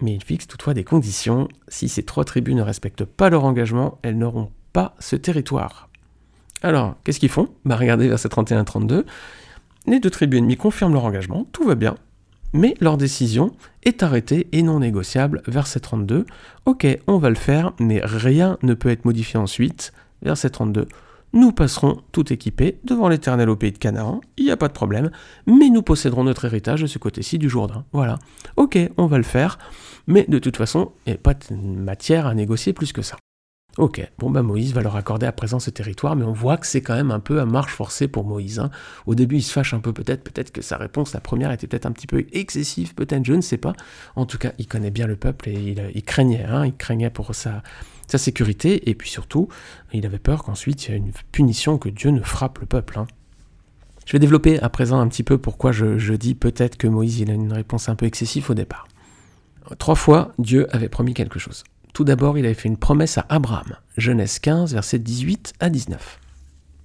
Mais 0.00 0.14
il 0.14 0.24
fixe 0.24 0.46
toutefois 0.46 0.72
des 0.72 0.84
conditions. 0.84 1.48
Si 1.68 1.90
ces 1.90 2.02
trois 2.02 2.24
tribus 2.24 2.54
ne 2.54 2.62
respectent 2.62 3.04
pas 3.04 3.28
leur 3.28 3.44
engagement, 3.44 3.98
elles 4.02 4.16
n'auront 4.16 4.50
pas 4.72 4.94
ce 5.00 5.16
territoire. 5.16 5.90
Alors, 6.64 6.96
qu'est-ce 7.04 7.20
qu'ils 7.20 7.28
font? 7.28 7.48
Bah 7.66 7.76
regardez 7.76 8.08
verset 8.08 8.28
31-32. 8.28 9.04
Les 9.86 10.00
deux 10.00 10.08
tribus 10.08 10.38
ennemies 10.38 10.56
confirment 10.56 10.94
leur 10.94 11.04
engagement, 11.04 11.46
tout 11.52 11.64
va 11.64 11.74
bien, 11.74 11.94
mais 12.54 12.74
leur 12.80 12.96
décision 12.96 13.52
est 13.82 14.02
arrêtée 14.02 14.48
et 14.52 14.62
non 14.62 14.80
négociable. 14.80 15.42
Verset 15.46 15.80
32. 15.80 16.24
Ok, 16.64 16.86
on 17.06 17.18
va 17.18 17.28
le 17.28 17.34
faire, 17.34 17.74
mais 17.78 18.00
rien 18.02 18.56
ne 18.62 18.72
peut 18.72 18.88
être 18.88 19.04
modifié 19.04 19.38
ensuite. 19.38 19.92
Verset 20.22 20.48
32. 20.48 20.88
Nous 21.34 21.52
passerons 21.52 22.00
tout 22.12 22.32
équipés 22.32 22.78
devant 22.82 23.08
l'Éternel 23.08 23.50
au 23.50 23.56
pays 23.56 23.72
de 23.72 23.78
Canaan, 23.78 24.22
il 24.38 24.46
n'y 24.46 24.50
a 24.50 24.56
pas 24.56 24.68
de 24.68 24.72
problème, 24.72 25.10
mais 25.46 25.68
nous 25.68 25.82
posséderons 25.82 26.24
notre 26.24 26.46
héritage 26.46 26.80
de 26.80 26.86
ce 26.86 26.98
côté-ci 26.98 27.38
du 27.38 27.50
Jourdain. 27.50 27.84
Voilà. 27.92 28.18
Ok, 28.56 28.78
on 28.96 29.06
va 29.06 29.18
le 29.18 29.24
faire, 29.24 29.58
mais 30.06 30.24
de 30.28 30.38
toute 30.38 30.56
façon, 30.56 30.92
il 31.04 31.10
n'y 31.10 31.16
a 31.16 31.20
pas 31.20 31.34
de 31.34 31.54
matière 31.54 32.26
à 32.26 32.34
négocier 32.34 32.72
plus 32.72 32.94
que 32.94 33.02
ça. 33.02 33.16
Ok, 33.76 34.08
bon 34.18 34.30
ben 34.30 34.42
Moïse 34.42 34.72
va 34.72 34.82
leur 34.82 34.94
accorder 34.94 35.26
à 35.26 35.32
présent 35.32 35.58
ce 35.58 35.68
territoire, 35.68 36.14
mais 36.14 36.24
on 36.24 36.32
voit 36.32 36.58
que 36.58 36.66
c'est 36.66 36.80
quand 36.80 36.94
même 36.94 37.10
un 37.10 37.18
peu 37.18 37.40
à 37.40 37.44
marche 37.44 37.72
forcée 37.72 38.06
pour 38.06 38.22
Moïse. 38.22 38.60
Hein. 38.60 38.70
Au 39.06 39.16
début, 39.16 39.38
il 39.38 39.42
se 39.42 39.52
fâche 39.52 39.74
un 39.74 39.80
peu 39.80 39.92
peut-être, 39.92 40.22
peut-être 40.22 40.52
que 40.52 40.62
sa 40.62 40.76
réponse, 40.76 41.12
la 41.12 41.20
première, 41.20 41.50
était 41.50 41.66
peut-être 41.66 41.86
un 41.86 41.90
petit 41.90 42.06
peu 42.06 42.24
excessive, 42.32 42.94
peut-être, 42.94 43.24
je 43.24 43.32
ne 43.32 43.40
sais 43.40 43.56
pas. 43.56 43.72
En 44.14 44.26
tout 44.26 44.38
cas, 44.38 44.52
il 44.58 44.68
connaît 44.68 44.92
bien 44.92 45.08
le 45.08 45.16
peuple 45.16 45.48
et 45.48 45.76
il, 45.92 46.02
craignait, 46.04 46.44
hein, 46.44 46.66
il 46.66 46.76
craignait 46.76 47.10
pour 47.10 47.34
sa, 47.34 47.62
sécurité, 48.06 48.88
et 48.88 48.94
puis 48.94 49.10
surtout, 49.10 49.48
il 49.92 50.06
avait 50.06 50.20
peur 50.20 50.44
qu'ensuite 50.44 50.86
il 50.86 50.92
y 50.92 50.94
ait 50.94 50.98
une 50.98 51.10
punition, 51.32 51.76
que 51.76 51.88
Dieu 51.88 52.10
ne 52.10 52.20
frappe 52.20 52.60
le 52.60 52.66
peuple. 52.66 53.00
Hein. 53.00 53.08
Je 54.06 54.12
vais 54.12 54.20
développer 54.20 54.60
à 54.60 54.68
présent 54.68 55.00
un 55.00 55.08
petit 55.08 55.24
peu 55.24 55.36
pourquoi 55.36 55.72
je, 55.72 55.98
je 55.98 56.14
dis 56.14 56.36
peut-être 56.36 56.76
que 56.76 56.86
Moïse 56.86 57.18
il 57.18 57.28
a 57.28 57.34
une 57.34 57.52
réponse 57.52 57.88
un 57.88 57.96
peu 57.96 58.06
excessive 58.06 58.48
au 58.52 58.54
départ. 58.54 58.86
Trois 59.78 59.96
fois, 59.96 60.32
Dieu 60.38 60.68
avait 60.72 60.88
promis 60.88 61.14
quelque 61.14 61.40
chose. 61.40 61.64
Tout 61.94 62.02
d'abord, 62.02 62.36
il 62.36 62.44
avait 62.44 62.54
fait 62.54 62.68
une 62.68 62.76
promesse 62.76 63.18
à 63.18 63.26
Abraham. 63.28 63.76
Genèse 63.96 64.40
15, 64.40 64.74
versets 64.74 64.98
18 64.98 65.52
à 65.60 65.70
19. 65.70 66.18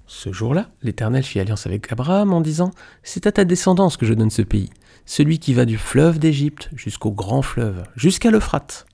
Ce 0.06 0.32
jour-là, 0.32 0.70
l'Éternel 0.84 1.24
fit 1.24 1.40
alliance 1.40 1.66
avec 1.66 1.92
Abraham 1.92 2.32
en 2.32 2.42
disant 2.42 2.70
C'est 3.02 3.26
à 3.26 3.32
ta 3.32 3.44
descendance 3.44 3.98
que 3.98 4.06
je 4.06 4.14
donne 4.14 4.30
ce 4.30 4.44
pays, 4.44 4.70
celui 5.08 5.40
qui 5.40 5.56
va 5.56 5.66
du 5.66 5.80
fleuve 5.80 6.20
d'Égypte 6.20 6.70
jusqu'au 6.76 7.10
grand 7.10 7.42
fleuve, 7.42 7.84
jusqu'à 7.96 8.30
l'Euphrate. 8.30 8.86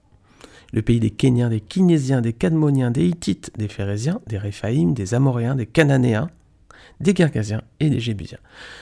Le 0.71 0.81
pays 0.81 1.01
des 1.01 1.09
Kéniens, 1.09 1.49
des 1.49 1.59
Kinésiens, 1.59 2.21
des 2.21 2.33
Cadmoniens, 2.33 2.91
des 2.91 3.07
Hittites, 3.07 3.51
des 3.57 3.67
Phérésiens, 3.67 4.21
des 4.25 4.37
Réphaïm, 4.37 4.93
des 4.93 5.15
Amoréens, 5.15 5.55
des 5.55 5.65
Cananéens, 5.65 6.29
des 7.01 7.13
Girgasiens 7.13 7.61
et 7.81 7.89
des 7.89 7.99
Jébusiens. 7.99 8.39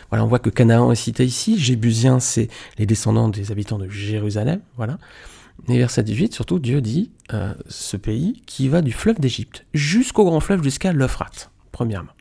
Voilà, 0.10 0.24
on 0.24 0.28
voit 0.28 0.38
que 0.38 0.52
Canaan 0.52 0.92
est 0.92 0.96
cité 0.96 1.26
ici. 1.26 1.58
Jébusiens, 1.58 2.20
c'est 2.20 2.50
les 2.78 2.86
descendants 2.86 3.30
des 3.30 3.52
habitants 3.52 3.80
de 3.80 3.90
Jérusalem. 3.90 4.60
Voilà. 4.78 5.00
Et 5.68 5.78
verset 5.78 6.04
18, 6.04 6.34
surtout, 6.34 6.60
Dieu 6.60 6.82
dit 6.82 7.12
euh, 7.34 7.54
ce 7.68 7.96
pays 7.96 8.42
qui 8.46 8.68
va 8.68 8.82
du 8.82 8.92
fleuve 8.92 9.20
d'Égypte 9.20 9.66
jusqu'au 9.74 10.26
grand 10.26 10.40
fleuve, 10.40 10.64
jusqu'à 10.64 10.92
l'Euphrate, 10.92 11.52
premièrement. 11.72 12.12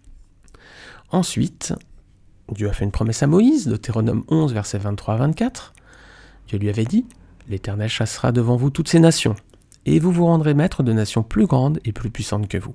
Ensuite, 1.11 1.75
Dieu 2.51 2.69
a 2.69 2.73
fait 2.73 2.85
une 2.85 2.93
promesse 2.93 3.23
à 3.23 3.27
Moïse, 3.27 3.67
Deutéronome 3.67 4.25
11, 4.29 4.53
verset 4.53 4.79
23 4.79 5.15
à 5.15 5.17
24. 5.19 5.73
Dieu 6.49 6.59
lui 6.59 6.69
avait 6.69 6.85
dit 6.85 7.07
L'Éternel 7.49 7.89
chassera 7.89 8.31
devant 8.31 8.57
vous 8.57 8.71
toutes 8.71 8.89
ces 8.89 9.01
nations, 9.01 9.35
et 9.87 9.99
vous 9.99 10.13
vous 10.13 10.27
rendrez 10.27 10.55
maître 10.55 10.83
de 10.83 10.93
nations 10.93 11.23
plus 11.23 11.47
grandes 11.47 11.81
et 11.85 11.93
plus 11.93 12.11
puissantes 12.11 12.49
que 12.49 12.59
vous. 12.59 12.75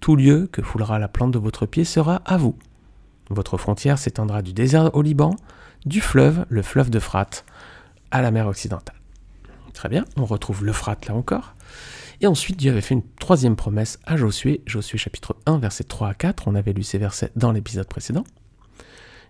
Tout 0.00 0.16
lieu 0.16 0.48
que 0.50 0.62
foulera 0.62 0.98
la 0.98 1.08
plante 1.08 1.30
de 1.30 1.38
votre 1.38 1.66
pied 1.66 1.84
sera 1.84 2.16
à 2.24 2.36
vous. 2.36 2.56
Votre 3.30 3.56
frontière 3.56 3.98
s'étendra 3.98 4.42
du 4.42 4.52
désert 4.52 4.94
au 4.94 5.02
Liban, 5.02 5.36
du 5.84 6.00
fleuve, 6.00 6.44
le 6.48 6.62
fleuve 6.62 6.90
d'Euphrate, 6.90 7.44
à 8.10 8.22
la 8.22 8.30
mer 8.30 8.46
occidentale. 8.46 8.96
Très 9.76 9.90
bien, 9.90 10.06
on 10.16 10.24
retrouve 10.24 10.64
l'Euphrate 10.64 11.06
là 11.06 11.14
encore. 11.14 11.54
Et 12.22 12.26
ensuite, 12.26 12.56
Dieu 12.56 12.70
avait 12.70 12.80
fait 12.80 12.94
une 12.94 13.06
troisième 13.20 13.56
promesse 13.56 13.98
à 14.06 14.16
Josué, 14.16 14.62
Josué 14.64 14.96
chapitre 14.96 15.36
1, 15.44 15.58
versets 15.58 15.84
3 15.84 16.08
à 16.08 16.14
4, 16.14 16.48
on 16.48 16.54
avait 16.54 16.72
lu 16.72 16.82
ces 16.82 16.96
versets 16.96 17.30
dans 17.36 17.52
l'épisode 17.52 17.86
précédent. 17.86 18.24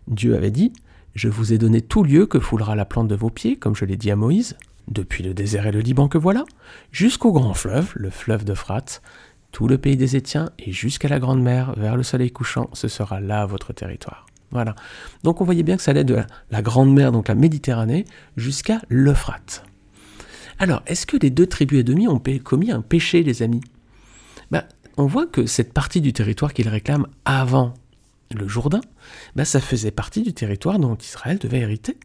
Dieu 0.06 0.36
avait 0.36 0.52
dit, 0.52 0.72
Je 1.16 1.28
vous 1.28 1.52
ai 1.52 1.58
donné 1.58 1.80
tout 1.80 2.04
lieu 2.04 2.26
que 2.26 2.38
foulera 2.38 2.76
la 2.76 2.84
plante 2.84 3.08
de 3.08 3.16
vos 3.16 3.28
pieds, 3.28 3.56
comme 3.56 3.74
je 3.74 3.84
l'ai 3.84 3.96
dit 3.96 4.08
à 4.12 4.14
Moïse, 4.14 4.56
depuis 4.86 5.24
le 5.24 5.34
désert 5.34 5.66
et 5.66 5.72
le 5.72 5.80
Liban 5.80 6.06
que 6.06 6.16
voilà, 6.16 6.44
jusqu'au 6.92 7.32
grand 7.32 7.54
fleuve, 7.54 7.90
le 7.96 8.10
fleuve 8.10 8.44
d'Euphrate, 8.44 9.02
tout 9.50 9.66
le 9.66 9.78
pays 9.78 9.96
des 9.96 10.14
Étiens, 10.14 10.50
et 10.60 10.70
jusqu'à 10.70 11.08
la 11.08 11.18
grande 11.18 11.42
mer, 11.42 11.74
vers 11.76 11.96
le 11.96 12.04
soleil 12.04 12.30
couchant, 12.30 12.70
ce 12.72 12.86
sera 12.86 13.18
là 13.18 13.46
votre 13.46 13.72
territoire. 13.72 14.26
Voilà. 14.52 14.76
Donc 15.24 15.40
on 15.40 15.44
voyait 15.44 15.64
bien 15.64 15.76
que 15.76 15.82
ça 15.82 15.90
allait 15.90 16.04
de 16.04 16.22
la 16.52 16.62
grande 16.62 16.94
mer, 16.94 17.10
donc 17.10 17.26
la 17.26 17.34
Méditerranée, 17.34 18.04
jusqu'à 18.36 18.80
l'Euphrate. 18.88 19.65
Alors, 20.58 20.82
est-ce 20.86 21.06
que 21.06 21.16
les 21.16 21.30
deux 21.30 21.46
tribus 21.46 21.80
et 21.80 21.84
demi 21.84 22.08
ont 22.08 22.22
commis 22.42 22.70
un 22.70 22.80
péché, 22.80 23.22
les 23.22 23.42
amis? 23.42 23.60
Ben, 24.50 24.64
On 24.96 25.06
voit 25.06 25.26
que 25.26 25.44
cette 25.44 25.74
partie 25.74 26.00
du 26.00 26.14
territoire 26.14 26.54
qu'ils 26.54 26.68
réclament 26.68 27.08
avant 27.26 27.74
le 28.34 28.48
Jourdain, 28.48 28.80
ben, 29.34 29.44
ça 29.44 29.60
faisait 29.60 29.90
partie 29.90 30.22
du 30.22 30.32
territoire 30.32 30.78
dont 30.78 30.96
Israël 30.96 31.38
devait 31.38 31.60
hériter. 31.60 31.98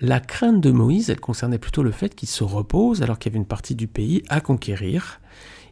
La 0.00 0.20
crainte 0.20 0.60
de 0.60 0.70
Moïse, 0.70 1.08
elle 1.08 1.20
concernait 1.20 1.58
plutôt 1.58 1.82
le 1.82 1.90
fait 1.90 2.14
qu'ils 2.14 2.28
se 2.28 2.44
reposent 2.44 3.02
alors 3.02 3.18
qu'il 3.18 3.32
y 3.32 3.34
avait 3.34 3.40
une 3.40 3.46
partie 3.46 3.74
du 3.74 3.86
pays 3.86 4.22
à 4.28 4.42
conquérir 4.42 5.20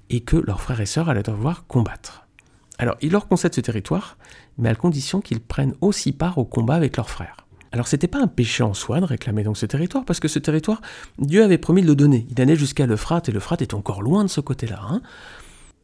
et 0.08 0.20
que 0.20 0.36
leurs 0.36 0.62
frères 0.62 0.80
et 0.80 0.86
sœurs 0.86 1.10
allaient 1.10 1.22
devoir 1.22 1.66
combattre. 1.66 2.26
Alors, 2.78 2.96
il 3.02 3.12
leur 3.12 3.28
concède 3.28 3.54
ce 3.54 3.60
territoire, 3.60 4.16
mais 4.56 4.70
à 4.70 4.74
condition 4.74 5.20
qu'ils 5.20 5.40
prennent 5.40 5.74
aussi 5.82 6.12
part 6.12 6.38
au 6.38 6.44
combat 6.44 6.74
avec 6.74 6.96
leurs 6.96 7.10
frères. 7.10 7.43
Alors 7.74 7.88
c'était 7.88 8.06
pas 8.06 8.20
un 8.20 8.28
péché 8.28 8.62
en 8.62 8.72
soi 8.72 9.00
de 9.00 9.04
réclamer 9.04 9.42
donc 9.42 9.56
ce 9.56 9.66
territoire, 9.66 10.04
parce 10.04 10.20
que 10.20 10.28
ce 10.28 10.38
territoire, 10.38 10.80
Dieu 11.18 11.42
avait 11.42 11.58
promis 11.58 11.82
de 11.82 11.88
le 11.88 11.96
donner. 11.96 12.24
Il 12.30 12.40
allait 12.40 12.54
jusqu'à 12.54 12.86
l'Euphrate, 12.86 13.28
et 13.28 13.32
l'Euphrate 13.32 13.62
est 13.62 13.74
encore 13.74 14.00
loin 14.00 14.22
de 14.22 14.28
ce 14.28 14.40
côté-là. 14.40 14.80
Hein. 14.88 15.02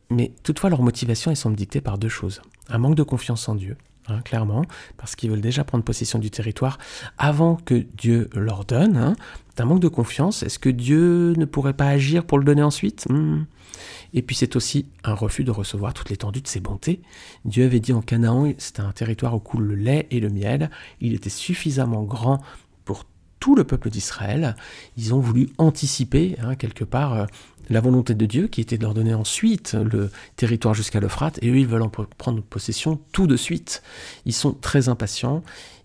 Mais 0.09 0.31
toutefois, 0.45 0.71
leur 0.71 0.83
motivation, 0.83 1.33
est 1.33 1.35
semble 1.35 1.57
dictée 1.57 1.81
par 1.81 1.99
deux 1.99 2.09
choses. 2.09 2.43
Un 2.69 2.79
manque 2.79 2.95
de 2.95 3.03
confiance 3.03 3.49
en 3.49 3.57
Dieu, 3.57 3.77
hein, 4.07 4.21
clairement, 4.21 4.65
parce 4.99 5.17
qu'ils 5.17 5.31
veulent 5.31 5.41
déjà 5.41 5.65
prendre 5.65 5.83
possession 5.83 6.21
du 6.21 6.31
territoire 6.31 6.79
avant 7.19 7.57
que 7.57 7.75
Dieu 7.75 8.31
leur 8.35 8.65
donne. 8.65 8.97
Hein. 8.97 9.17
Un 9.61 9.67
manque 9.67 9.81
de 9.81 9.89
confiance. 9.89 10.43
Est-ce 10.43 10.59
que 10.59 10.69
Dieu 10.69 11.35
ne 11.37 11.45
pourrait 11.45 11.75
pas 11.75 11.89
agir 11.89 12.25
pour 12.25 12.39
le 12.39 12.45
donner 12.45 12.63
ensuite? 12.63 13.07
Hmm. 13.09 13.45
Et 14.13 14.23
puis 14.23 14.35
c'est 14.35 14.57
aussi 14.57 14.87
un 15.05 15.15
refus 15.15 15.45
de 15.45 15.51
recevoir 15.51 15.95
toute 15.95 16.11
l'étendue 16.11 16.41
de 16.41 16.49
ses 16.49 16.61
bontés. 16.61 17.01
Dieu 17.45 17.65
avait 17.65 17.81
dit 17.81 17.93
en 17.93 18.03
Canaan, 18.03 18.53
c'était 18.59 18.81
un 18.81 18.93
territoire 18.93 19.35
où 19.35 19.39
coule 19.39 19.65
le 19.65 19.75
lait 19.77 20.07
et 20.11 20.21
le 20.21 20.29
miel. 20.29 20.71
Il 21.01 21.15
était 21.15 21.31
suffisamment 21.31 22.03
grand 22.03 22.41
tout 23.41 23.57
le 23.57 23.65
peuple 23.65 23.91
d'Israël. 23.91 24.55
Ils 24.97 25.13
ont 25.15 25.21
voulu 25.21 25.49
anticiper, 25.59 26.37
hein, 26.43 26.55
quelque 26.55 26.85
part, 26.85 27.15
euh, 27.15 27.27
la 27.71 27.81
volonté 27.81 28.15
de 28.15 28.27
Dieu 28.27 28.49
qui 28.49 28.61
était 28.61 28.77
de 28.77 28.83
leur 28.83 28.95
donner 28.95 29.15
ensuite 29.15 29.75
le 29.75 30.11
territoire 30.37 30.75
jusqu'à 30.75 31.01
l'Euphrate, 31.01 31.39
et 31.43 31.49
eux, 31.51 31.57
ils 31.57 31.67
veulent 31.67 31.83
en 31.83 31.89
prendre 31.89 32.43
possession 32.43 33.01
tout 33.13 33.27
de 33.27 33.37
suite. 33.37 33.83
Ils 34.27 34.35
sont 34.35 34.53
très 34.53 34.89
impatients. 34.89 35.43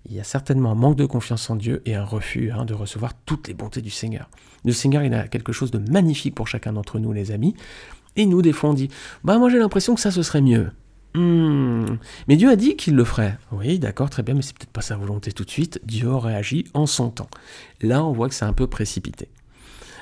Il 0.10 0.16
y 0.16 0.20
a 0.20 0.24
certainement 0.24 0.72
un 0.72 0.76
manque 0.76 0.98
de 0.98 1.06
confiance 1.06 1.50
en 1.50 1.56
Dieu 1.56 1.82
et 1.86 1.96
un 1.96 2.04
refus 2.04 2.52
hein, 2.52 2.66
de 2.66 2.74
recevoir 2.74 3.14
toutes 3.26 3.48
les 3.48 3.54
bontés 3.54 3.82
du 3.82 3.90
Seigneur. 3.90 4.30
Le 4.64 4.72
Seigneur, 4.72 5.04
il 5.04 5.14
a 5.14 5.28
quelque 5.28 5.52
chose 5.52 5.72
de 5.72 5.78
magnifique 5.78 6.36
pour 6.36 6.48
chacun 6.48 6.74
d'entre 6.74 7.00
nous, 7.00 7.14
les 7.14 7.32
amis. 7.32 7.56
Et 8.16 8.26
nous, 8.26 8.42
des 8.42 8.54
fois, 8.54 8.72
on 8.72 8.74
dit 8.74 8.90
Bah, 9.24 9.38
moi, 9.38 9.50
j'ai 9.50 9.60
l'impression 9.60 9.94
que 9.96 10.02
ça, 10.02 10.12
ce 10.12 10.24
serait 10.24 10.42
mieux. 10.42 10.72
Hmm. 11.16 11.98
Mais 12.28 12.36
Dieu 12.36 12.50
a 12.50 12.58
dit 12.58 12.76
qu'il 12.76 12.96
le 12.96 13.06
ferait. 13.06 13.38
Oui, 13.54 13.80
d'accord, 13.80 14.10
très 14.10 14.22
bien, 14.22 14.34
mais 14.34 14.42
c'est 14.42 14.56
peut-être 14.58 14.72
pas 14.72 14.82
sa 14.82 14.98
volonté 14.98 15.32
tout 15.32 15.46
de 15.46 15.50
suite. 15.50 15.80
Dieu 15.86 16.10
aurait 16.10 16.36
agi 16.36 16.66
en 16.74 16.86
son 16.86 17.10
temps. 17.10 17.30
Là, 17.82 18.04
on 18.04 18.12
voit 18.12 18.28
que 18.28 18.36
c'est 18.36 18.46
un 18.46 18.54
peu 18.54 18.68
précipité. 18.68 19.30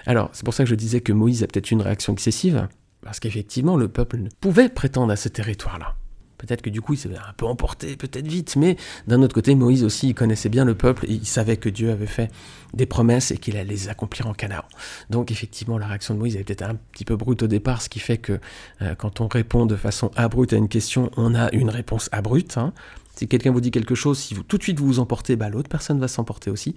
Alors, 0.07 0.29
c'est 0.33 0.43
pour 0.43 0.55
ça 0.55 0.63
que 0.63 0.69
je 0.69 0.75
disais 0.75 1.01
que 1.01 1.13
Moïse 1.13 1.43
a 1.43 1.47
peut-être 1.47 1.69
une 1.69 1.81
réaction 1.81 2.13
excessive, 2.13 2.67
parce 3.01 3.19
qu'effectivement, 3.19 3.77
le 3.77 3.87
peuple 3.87 4.17
ne 4.17 4.29
pouvait 4.41 4.69
prétendre 4.69 5.11
à 5.13 5.15
ce 5.15 5.29
territoire-là. 5.29 5.95
Peut-être 6.45 6.61
que 6.61 6.69
du 6.69 6.81
coup, 6.81 6.93
il 6.93 6.97
s'est 6.97 7.09
un 7.15 7.33
peu 7.37 7.45
emporté, 7.45 7.95
peut-être 7.95 8.27
vite, 8.27 8.57
mais 8.57 8.75
d'un 9.07 9.21
autre 9.21 9.33
côté, 9.33 9.55
Moïse 9.55 9.85
aussi, 9.85 10.09
il 10.09 10.13
connaissait 10.13 10.49
bien 10.49 10.65
le 10.65 10.75
peuple 10.75 11.05
il 11.07 11.25
savait 11.25 11.57
que 11.57 11.69
Dieu 11.69 11.91
avait 11.91 12.05
fait 12.05 12.29
des 12.73 12.85
promesses 12.85 13.31
et 13.31 13.37
qu'il 13.37 13.55
allait 13.55 13.69
les 13.69 13.89
accomplir 13.89 14.27
en 14.27 14.33
Canaan. 14.33 14.63
Donc 15.09 15.31
effectivement, 15.31 15.77
la 15.77 15.87
réaction 15.87 16.13
de 16.15 16.19
Moïse 16.19 16.35
était 16.35 16.55
peut-être 16.55 16.69
un 16.69 16.75
petit 16.75 17.05
peu 17.05 17.15
brute 17.15 17.43
au 17.43 17.47
départ, 17.47 17.81
ce 17.81 17.89
qui 17.89 17.99
fait 17.99 18.17
que 18.17 18.39
euh, 18.81 18.95
quand 18.95 19.21
on 19.21 19.27
répond 19.27 19.65
de 19.65 19.75
façon 19.75 20.11
abrupte 20.15 20.53
à 20.53 20.57
une 20.57 20.67
question, 20.67 21.11
on 21.15 21.33
a 21.33 21.51
une 21.53 21.69
réponse 21.69 22.09
abrupte. 22.11 22.57
Hein. 22.57 22.73
Si 23.15 23.27
quelqu'un 23.27 23.51
vous 23.51 23.61
dit 23.61 23.71
quelque 23.71 23.95
chose, 23.95 24.19
si 24.19 24.33
vous 24.33 24.43
tout 24.43 24.57
de 24.57 24.63
suite 24.63 24.79
vous 24.79 24.87
vous 24.87 24.99
emportez, 24.99 25.35
bah, 25.35 25.49
l'autre 25.49 25.69
personne 25.69 25.99
va 25.99 26.07
s'emporter 26.07 26.49
aussi. 26.49 26.75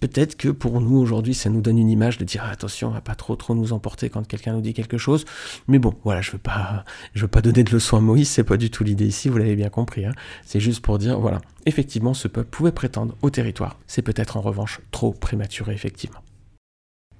Peut-être 0.00 0.36
que 0.36 0.48
pour 0.48 0.80
nous 0.80 0.96
aujourd'hui, 0.96 1.34
ça 1.34 1.50
nous 1.50 1.60
donne 1.60 1.76
une 1.76 1.90
image 1.90 2.18
de 2.18 2.24
dire 2.24 2.44
attention, 2.44 2.88
on 2.88 2.92
va 2.92 3.00
pas 3.00 3.16
trop 3.16 3.34
trop 3.34 3.54
nous 3.54 3.72
emporter 3.72 4.10
quand 4.10 4.24
quelqu'un 4.26 4.52
nous 4.52 4.60
dit 4.60 4.72
quelque 4.72 4.96
chose. 4.96 5.24
Mais 5.66 5.80
bon, 5.80 5.94
voilà, 6.04 6.20
je 6.20 6.30
veux 6.30 6.38
pas, 6.38 6.84
je 7.14 7.22
veux 7.22 7.28
pas 7.28 7.40
donner 7.40 7.64
de 7.64 7.72
leçon 7.72 7.96
à 7.96 8.00
Moïse, 8.00 8.28
c'est 8.28 8.44
pas 8.44 8.56
du 8.56 8.70
tout 8.70 8.84
l'idée 8.84 9.06
ici, 9.06 9.28
vous 9.28 9.38
l'avez 9.38 9.56
bien 9.56 9.70
compris. 9.70 10.04
Hein. 10.04 10.12
C'est 10.44 10.60
juste 10.60 10.80
pour 10.80 10.98
dire 10.98 11.18
voilà, 11.18 11.40
effectivement, 11.66 12.14
ce 12.14 12.28
peuple 12.28 12.48
pouvait 12.48 12.72
prétendre 12.72 13.16
au 13.22 13.30
territoire. 13.30 13.76
C'est 13.88 14.02
peut-être 14.02 14.36
en 14.36 14.40
revanche 14.40 14.80
trop 14.92 15.12
prématuré, 15.12 15.74
effectivement. 15.74 16.20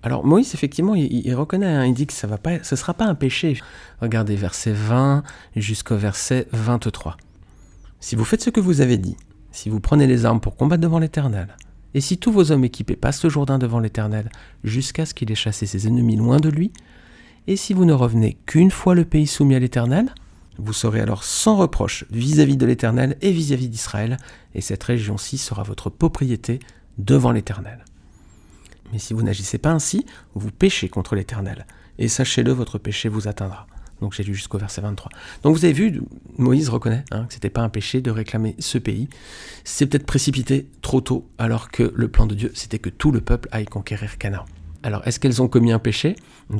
Alors 0.04 0.24
Moïse, 0.24 0.54
effectivement, 0.54 0.94
il, 0.94 1.34
reconnaît, 1.34 1.66
hein, 1.66 1.84
il 1.84 1.94
dit 1.94 2.06
que 2.06 2.12
ça 2.12 2.28
va 2.28 2.38
pas, 2.38 2.62
ce 2.62 2.76
sera 2.76 2.94
pas 2.94 3.06
un 3.06 3.16
péché. 3.16 3.60
Regardez 4.00 4.36
verset 4.36 4.72
20 4.72 5.24
jusqu'au 5.56 5.96
verset 5.96 6.46
23. 6.52 7.16
Si 7.98 8.14
vous 8.14 8.24
faites 8.24 8.42
ce 8.42 8.50
que 8.50 8.60
vous 8.60 8.80
avez 8.80 8.96
dit, 8.96 9.16
si 9.50 9.68
vous 9.68 9.80
prenez 9.80 10.06
les 10.06 10.24
armes 10.24 10.40
pour 10.40 10.54
combattre 10.54 10.82
devant 10.82 11.00
l'Éternel, 11.00 11.56
et 11.94 12.00
si 12.00 12.18
tous 12.18 12.32
vos 12.32 12.52
hommes 12.52 12.64
équipés 12.64 12.96
passent 12.96 13.24
le 13.24 13.30
Jourdain 13.30 13.58
devant 13.58 13.80
l'Éternel, 13.80 14.30
jusqu'à 14.64 15.06
ce 15.06 15.14
qu'il 15.14 15.30
ait 15.30 15.36
chassé 15.36 15.66
ses 15.66 15.86
ennemis 15.86 16.16
loin 16.16 16.38
de 16.38 16.48
lui, 16.48 16.72
et 17.46 17.56
si 17.56 17.72
vous 17.72 17.84
ne 17.84 17.92
revenez 17.92 18.36
qu'une 18.46 18.70
fois 18.70 18.94
le 18.94 19.04
pays 19.04 19.26
soumis 19.26 19.54
à 19.54 19.58
l'Éternel, 19.58 20.14
vous 20.58 20.72
serez 20.72 21.00
alors 21.00 21.24
sans 21.24 21.56
reproche 21.56 22.04
vis-à-vis 22.10 22.56
de 22.56 22.66
l'Éternel 22.66 23.16
et 23.22 23.32
vis-à-vis 23.32 23.68
d'Israël, 23.68 24.18
et 24.54 24.60
cette 24.60 24.82
région-ci 24.82 25.38
sera 25.38 25.62
votre 25.62 25.88
propriété 25.88 26.58
devant 26.98 27.32
l'Éternel. 27.32 27.84
Mais 28.92 28.98
si 28.98 29.14
vous 29.14 29.22
n'agissez 29.22 29.58
pas 29.58 29.70
ainsi, 29.70 30.04
vous 30.34 30.50
péchez 30.50 30.88
contre 30.88 31.14
l'Éternel, 31.14 31.66
et 31.98 32.08
sachez-le, 32.08 32.52
votre 32.52 32.78
péché 32.78 33.08
vous 33.08 33.28
atteindra. 33.28 33.66
Donc 34.00 34.12
j'ai 34.12 34.22
lu 34.22 34.34
jusqu'au 34.34 34.58
verset 34.58 34.80
23. 34.80 35.10
Donc 35.42 35.56
vous 35.56 35.64
avez 35.64 35.74
vu, 35.74 36.00
Moïse 36.36 36.68
reconnaît 36.68 37.04
hein, 37.10 37.24
que 37.26 37.32
ce 37.32 37.38
n'était 37.38 37.50
pas 37.50 37.62
un 37.62 37.68
péché 37.68 38.00
de 38.00 38.10
réclamer 38.10 38.54
ce 38.58 38.78
pays. 38.78 39.08
C'est 39.64 39.86
peut-être 39.86 40.06
précipité 40.06 40.68
trop 40.82 41.00
tôt, 41.00 41.28
alors 41.38 41.70
que 41.70 41.92
le 41.94 42.08
plan 42.08 42.26
de 42.26 42.34
Dieu, 42.34 42.52
c'était 42.54 42.78
que 42.78 42.90
tout 42.90 43.10
le 43.10 43.20
peuple 43.20 43.48
aille 43.52 43.66
conquérir 43.66 44.18
Canaan. 44.18 44.44
Alors, 44.82 45.06
est-ce 45.06 45.18
qu'elles 45.18 45.42
ont 45.42 45.48
commis 45.48 45.72
un 45.72 45.80
péché? 45.80 46.14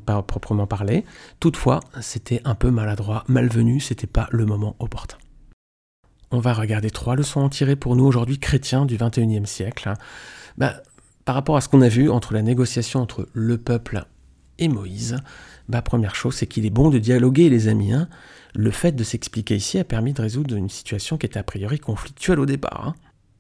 Pas 0.05 0.21
proprement 0.23 0.67
parlé. 0.67 1.05
Toutefois, 1.39 1.81
c'était 2.01 2.41
un 2.45 2.55
peu 2.55 2.71
maladroit, 2.71 3.25
malvenu, 3.29 3.79
c'était 3.81 4.09
pas 4.09 4.29
le 4.33 4.45
moment 4.45 4.75
opportun. 4.81 5.17
On 6.31 6.41
va 6.41 6.53
regarder 6.53 6.91
trois 6.91 7.17
leçons 7.17 7.41
en 7.41 7.49
tirer 7.49 7.77
pour 7.77 7.97
nous 7.97 8.05
aujourd'hui 8.05 8.39
chrétiens 8.39 8.85
du 8.85 8.97
21e 8.99 9.47
siècle. 9.47 9.95
Bah, 10.59 10.83
par 11.25 11.35
rapport 11.35 11.57
à 11.57 11.61
ce 11.61 11.69
qu'on 11.69 11.81
a 11.81 11.89
vu 11.89 12.11
entre 12.11 12.35
la 12.35 12.43
négociation 12.43 13.01
entre 13.01 13.29
le 13.33 13.57
peuple 13.57 14.05
et 14.59 14.69
Moïse, 14.69 15.17
bah, 15.69 15.83
première 15.83 16.15
chose, 16.15 16.35
c'est 16.35 16.47
qu'il 16.47 16.65
est 16.65 16.71
bon 16.71 16.91
de 16.91 16.99
dialoguer, 16.99 17.51
les 17.51 17.69
amis. 17.69 17.93
Hein. 17.93 18.09
Le 18.55 18.71
fait 18.71 18.93
de 18.93 19.05
s'expliquer 19.05 19.57
ici 19.57 19.79
a 19.79 19.85
permis 19.85 20.15
de 20.15 20.23
résoudre 20.23 20.57
une 20.57 20.71
situation 20.71 21.19
qui 21.19 21.27
était 21.27 21.39
a 21.39 21.43
priori 21.43 21.79
conflictuelle 21.79 22.41
au 22.41 22.47
départ. 22.47 22.89
Hein. 22.89 22.95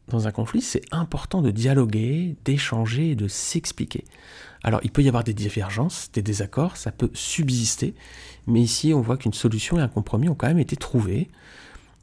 Dans 0.09 0.27
un 0.27 0.31
conflit, 0.31 0.61
c'est 0.61 0.83
important 0.91 1.43
de 1.43 1.51
dialoguer, 1.51 2.37
d'échanger 2.45 3.11
et 3.11 3.15
de 3.15 3.29
s'expliquer. 3.29 4.05
Alors, 4.63 4.81
il 4.83 4.91
peut 4.91 5.03
y 5.03 5.09
avoir 5.09 5.25
des 5.25 5.35
divergences, 5.35 6.11
des 6.13 6.23
désaccords, 6.23 6.77
ça 6.77 6.93
peut 6.93 7.11
subsister, 7.15 7.95
mais 8.47 8.61
ici, 8.61 8.93
on 8.93 9.01
voit 9.01 9.17
qu'une 9.17 9.35
solution 9.35 9.79
et 9.79 9.83
un 9.83 9.89
compromis 9.89 10.29
ont 10.29 10.35
quand 10.35 10.49
même 10.49 10.59
été 10.59 10.77
trouvés. 10.77 11.29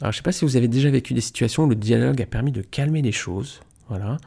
Alors, 0.01 0.12
je 0.12 0.17
ne 0.17 0.20
sais 0.20 0.24
pas 0.24 0.32
si 0.32 0.46
vous 0.46 0.55
avez 0.55 0.67
déjà 0.67 0.89
vécu 0.89 1.13
des 1.13 1.22
situations 1.22 1.63
où 1.63 1.70
le 1.70 1.75
dialogue 1.75 2.22
a 2.22 2.25
permis 2.25 2.51
de 2.51 2.62
calmer 2.62 3.01
les 3.01 3.12
choses, 3.12 3.60
voilà. 3.89 4.17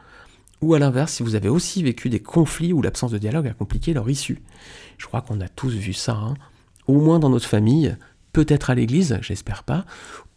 Ou 0.61 0.73
à 0.73 0.79
l'inverse, 0.79 1.13
si 1.13 1.23
vous 1.23 1.35
avez 1.35 1.49
aussi 1.49 1.83
vécu 1.83 2.09
des 2.09 2.19
conflits 2.19 2.73
où 2.73 2.81
l'absence 2.81 3.11
de 3.11 3.17
dialogue 3.17 3.47
a 3.47 3.53
compliqué 3.53 3.93
leur 3.93 4.09
issue. 4.09 4.41
Je 4.97 5.05
crois 5.05 5.21
qu'on 5.21 5.39
a 5.39 5.47
tous 5.47 5.73
vu 5.73 5.93
ça, 5.93 6.13
hein. 6.13 6.33
au 6.87 6.99
moins 6.99 7.19
dans 7.19 7.29
notre 7.29 7.47
famille, 7.47 7.95
peut-être 8.33 8.69
à 8.69 8.75
l'église, 8.75 9.19
j'espère 9.21 9.63
pas, 9.63 9.85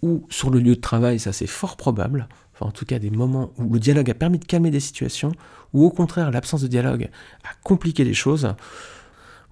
ou 0.00 0.26
sur 0.30 0.50
le 0.50 0.60
lieu 0.60 0.76
de 0.76 0.80
travail, 0.80 1.18
ça 1.18 1.32
c'est 1.32 1.46
fort 1.46 1.76
probable. 1.76 2.28
Enfin, 2.54 2.66
en 2.66 2.70
tout 2.70 2.84
cas, 2.84 2.98
des 2.98 3.10
moments 3.10 3.52
où 3.56 3.72
le 3.72 3.80
dialogue 3.80 4.10
a 4.10 4.14
permis 4.14 4.38
de 4.38 4.44
calmer 4.44 4.70
des 4.70 4.80
situations, 4.80 5.32
ou 5.72 5.84
au 5.84 5.90
contraire, 5.90 6.30
l'absence 6.30 6.62
de 6.62 6.68
dialogue 6.68 7.08
a 7.44 7.54
compliqué 7.64 8.04
les 8.04 8.14
choses. 8.14 8.54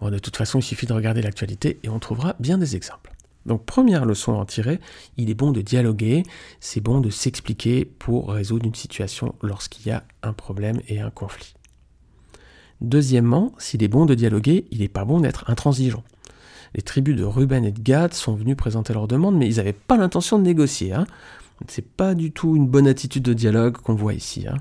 Bon, 0.00 0.10
de 0.10 0.18
toute 0.18 0.36
façon, 0.36 0.60
il 0.60 0.62
suffit 0.62 0.86
de 0.86 0.92
regarder 0.92 1.22
l'actualité 1.22 1.80
et 1.82 1.88
on 1.88 1.98
trouvera 1.98 2.36
bien 2.38 2.58
des 2.58 2.76
exemples. 2.76 3.09
Donc 3.46 3.64
première 3.64 4.04
leçon 4.04 4.34
à 4.34 4.36
en 4.36 4.44
tirer, 4.44 4.80
il 5.16 5.30
est 5.30 5.34
bon 5.34 5.50
de 5.50 5.62
dialoguer, 5.62 6.22
c'est 6.60 6.80
bon 6.80 7.00
de 7.00 7.10
s'expliquer 7.10 7.84
pour 7.84 8.30
résoudre 8.30 8.66
une 8.66 8.74
situation 8.74 9.34
lorsqu'il 9.42 9.86
y 9.86 9.90
a 9.90 10.04
un 10.22 10.32
problème 10.32 10.80
et 10.88 11.00
un 11.00 11.10
conflit. 11.10 11.54
Deuxièmement, 12.80 13.52
s'il 13.58 13.82
est 13.82 13.88
bon 13.88 14.06
de 14.06 14.14
dialoguer, 14.14 14.66
il 14.70 14.78
n'est 14.78 14.88
pas 14.88 15.04
bon 15.04 15.20
d'être 15.20 15.48
intransigeant. 15.48 16.02
Les 16.74 16.82
tribus 16.82 17.16
de 17.16 17.24
Ruben 17.24 17.64
et 17.64 17.72
de 17.72 17.80
Gad 17.80 18.14
sont 18.14 18.34
venus 18.34 18.56
présenter 18.56 18.92
leurs 18.92 19.08
demandes, 19.08 19.36
mais 19.36 19.48
ils 19.48 19.56
n'avaient 19.56 19.72
pas 19.72 19.96
l'intention 19.96 20.38
de 20.38 20.44
négocier. 20.44 20.92
Hein. 20.92 21.06
C'est 21.66 21.86
pas 21.86 22.14
du 22.14 22.30
tout 22.30 22.56
une 22.56 22.66
bonne 22.66 22.86
attitude 22.86 23.22
de 23.22 23.32
dialogue 23.32 23.76
qu'on 23.76 23.94
voit 23.94 24.14
ici. 24.14 24.46
Hein. 24.48 24.56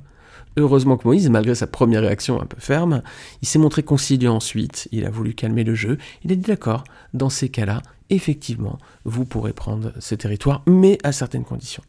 Heureusement 0.57 0.97
que 0.97 1.07
Moïse, 1.07 1.29
malgré 1.29 1.55
sa 1.55 1.67
première 1.67 2.01
réaction 2.01 2.41
un 2.41 2.45
peu 2.45 2.59
ferme, 2.59 3.03
il 3.41 3.47
s'est 3.47 3.59
montré 3.59 3.83
conciliant 3.83 4.35
ensuite, 4.35 4.89
il 4.91 5.05
a 5.05 5.09
voulu 5.09 5.33
calmer 5.33 5.63
le 5.63 5.75
jeu, 5.75 5.97
il 6.23 6.31
a 6.31 6.35
dit 6.35 6.41
d'accord, 6.41 6.83
dans 7.13 7.29
ces 7.29 7.49
cas-là, 7.49 7.81
effectivement, 8.09 8.77
vous 9.05 9.25
pourrez 9.25 9.53
prendre 9.53 9.93
ce 9.99 10.15
territoire, 10.15 10.63
mais 10.67 10.97
à 11.03 11.11
certaines 11.11 11.45
conditions. 11.45 11.83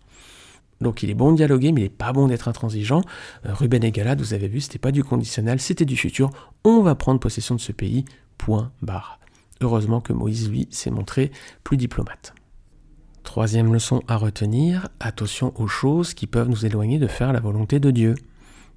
Donc 0.80 1.02
il 1.02 1.10
est 1.10 1.14
bon 1.14 1.32
de 1.32 1.36
dialoguer, 1.36 1.72
mais 1.72 1.82
il 1.82 1.84
n'est 1.84 1.90
pas 1.90 2.12
bon 2.12 2.28
d'être 2.28 2.48
intransigeant. 2.48 3.02
Euh, 3.44 3.52
Ruben 3.52 3.84
et 3.84 3.92
Galad, 3.92 4.18
vous 4.18 4.32
avez 4.32 4.48
vu, 4.48 4.60
c'était 4.60 4.78
pas 4.78 4.92
du 4.92 5.04
conditionnel, 5.04 5.60
c'était 5.60 5.84
du 5.84 5.96
futur. 5.96 6.30
On 6.64 6.80
va 6.80 6.94
prendre 6.94 7.20
possession 7.20 7.54
de 7.54 7.60
ce 7.60 7.72
pays, 7.72 8.04
point 8.38 8.72
barre. 8.80 9.20
Heureusement 9.60 10.00
que 10.00 10.14
Moïse, 10.14 10.48
lui, 10.48 10.68
s'est 10.70 10.90
montré 10.90 11.32
plus 11.64 11.76
diplomate. 11.76 12.34
Troisième 13.24 13.72
leçon 13.74 14.02
à 14.08 14.16
retenir, 14.16 14.88
attention 15.00 15.52
aux 15.56 15.68
choses 15.68 16.14
qui 16.14 16.26
peuvent 16.26 16.48
nous 16.48 16.64
éloigner 16.64 16.98
de 16.98 17.06
faire 17.06 17.34
la 17.34 17.40
volonté 17.40 17.78
de 17.78 17.90
Dieu. 17.90 18.14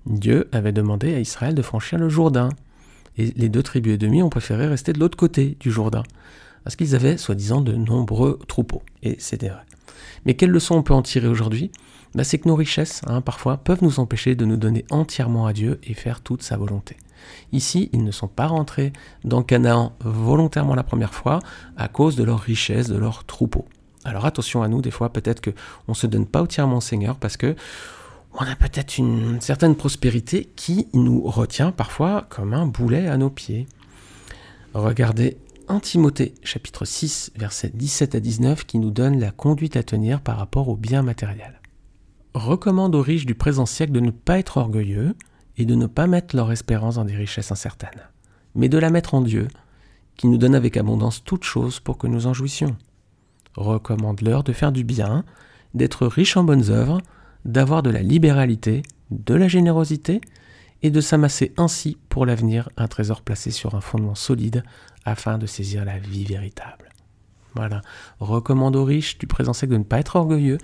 Dieu 0.05 0.49
avait 0.51 0.73
demandé 0.73 1.15
à 1.15 1.19
Israël 1.21 1.55
de 1.55 1.61
franchir 1.61 1.97
le 1.97 2.09
Jourdain, 2.09 2.49
et 3.17 3.27
les 3.37 3.47
deux 3.47 3.63
tribus 3.63 3.93
et 3.93 3.97
demi 3.97 4.21
ont 4.21 4.29
préféré 4.29 4.67
rester 4.67 4.91
de 4.91 4.99
l'autre 4.99 5.17
côté 5.17 5.55
du 5.61 5.71
Jourdain 5.71 6.03
parce 6.63 6.75
qu'ils 6.75 6.95
avaient 6.95 7.17
soi-disant 7.17 7.61
de 7.61 7.73
nombreux 7.73 8.39
troupeaux. 8.47 8.83
Et 9.01 9.15
c'était 9.19 9.49
vrai. 9.49 9.63
Mais 10.25 10.35
quelle 10.35 10.51
leçon 10.51 10.75
on 10.75 10.83
peut 10.83 10.93
en 10.93 11.01
tirer 11.01 11.27
aujourd'hui? 11.27 11.71
Bah, 12.15 12.23
C'est 12.23 12.37
que 12.37 12.47
nos 12.47 12.55
richesses, 12.55 13.01
hein, 13.07 13.21
parfois, 13.21 13.57
peuvent 13.57 13.83
nous 13.83 13.99
empêcher 13.99 14.35
de 14.35 14.45
nous 14.45 14.57
donner 14.57 14.85
entièrement 14.89 15.45
à 15.45 15.53
Dieu 15.53 15.79
et 15.83 15.93
faire 15.93 16.21
toute 16.21 16.43
sa 16.43 16.57
volonté. 16.57 16.97
Ici, 17.51 17.89
ils 17.93 18.03
ne 18.03 18.11
sont 18.11 18.27
pas 18.27 18.47
rentrés 18.47 18.93
dans 19.23 19.43
Canaan 19.43 19.93
volontairement 20.03 20.75
la 20.75 20.83
première 20.83 21.13
fois 21.13 21.39
à 21.77 21.87
cause 21.87 22.15
de 22.15 22.23
leur 22.23 22.39
richesse, 22.39 22.87
de 22.87 22.97
leurs 22.97 23.23
troupeaux. 23.25 23.65
Alors 24.05 24.25
attention 24.25 24.63
à 24.63 24.67
nous, 24.67 24.81
des 24.81 24.91
fois 24.91 25.11
peut-être 25.11 25.41
qu'on 25.41 25.53
ne 25.91 25.93
se 25.93 26.07
donne 26.07 26.25
pas 26.25 26.41
entièrement 26.41 26.77
au 26.77 26.81
Seigneur 26.81 27.15
parce 27.15 27.37
que 27.37 27.55
on 28.33 28.43
a 28.43 28.55
peut-être 28.55 28.97
une 28.97 29.39
certaine 29.41 29.75
prospérité 29.75 30.49
qui 30.55 30.87
nous 30.93 31.21
retient 31.21 31.71
parfois 31.71 32.25
comme 32.29 32.53
un 32.53 32.65
boulet 32.65 33.07
à 33.07 33.15
nos 33.15 33.29
pieds. 33.29 33.67
Regardez 34.73 35.37
1 35.69 35.79
Timothée 35.79 36.33
chapitre 36.43 36.83
6 36.83 37.31
versets 37.37 37.71
17 37.73 38.15
à 38.15 38.19
19 38.19 38.65
qui 38.65 38.79
nous 38.79 38.91
donne 38.91 39.19
la 39.19 39.31
conduite 39.31 39.77
à 39.77 39.83
tenir 39.83 40.19
par 40.19 40.37
rapport 40.37 40.67
aux 40.67 40.75
biens 40.75 41.03
matériels. 41.03 41.61
Recommande 42.33 42.95
aux 42.95 43.01
riches 43.01 43.25
du 43.25 43.33
présent 43.33 43.65
siècle 43.65 43.93
de 43.93 44.01
ne 44.01 44.11
pas 44.11 44.39
être 44.39 44.57
orgueilleux 44.57 45.15
et 45.57 45.65
de 45.65 45.75
ne 45.75 45.85
pas 45.85 46.05
mettre 46.05 46.35
leur 46.35 46.51
espérance 46.51 46.95
dans 46.95 47.05
des 47.05 47.15
richesses 47.15 47.51
incertaines, 47.51 48.09
mais 48.55 48.67
de 48.67 48.77
la 48.77 48.89
mettre 48.89 49.13
en 49.13 49.21
Dieu, 49.21 49.47
qui 50.17 50.27
nous 50.27 50.37
donne 50.37 50.55
avec 50.55 50.75
abondance 50.75 51.23
toutes 51.23 51.45
choses 51.45 51.79
pour 51.79 51.97
que 51.97 52.07
nous 52.07 52.27
en 52.27 52.33
jouissions. 52.33 52.75
Recommande-leur 53.55 54.43
de 54.43 54.51
faire 54.51 54.73
du 54.73 54.83
bien, 54.83 55.23
d'être 55.73 56.07
riches 56.07 56.35
en 56.35 56.43
bonnes 56.43 56.71
œuvres, 56.71 56.99
d'avoir 57.45 57.83
de 57.83 57.89
la 57.89 58.01
libéralité, 58.01 58.83
de 59.11 59.33
la 59.33 59.47
générosité, 59.47 60.19
et 60.83 60.91
de 60.91 61.01
s'amasser 61.01 61.53
ainsi 61.57 61.97
pour 62.09 62.25
l'avenir 62.25 62.69
un 62.77 62.87
trésor 62.87 63.21
placé 63.21 63.49
sur 63.49 63.73
un 63.73 63.81
fondement 63.81 64.15
solide 64.15 64.63
afin 65.05 65.37
de 65.37 65.47
saisir 65.47 65.85
la 65.85 65.97
vie 65.97 66.25
véritable. 66.25 66.89
Voilà. 67.55 67.81
Recommande 68.19 68.75
aux 68.75 68.83
riches 68.83 69.17
du 69.17 69.27
présent 69.27 69.53
siècle 69.53 69.73
de 69.73 69.77
ne 69.79 69.83
pas 69.83 69.99
être 69.99 70.15
orgueilleux 70.15 70.57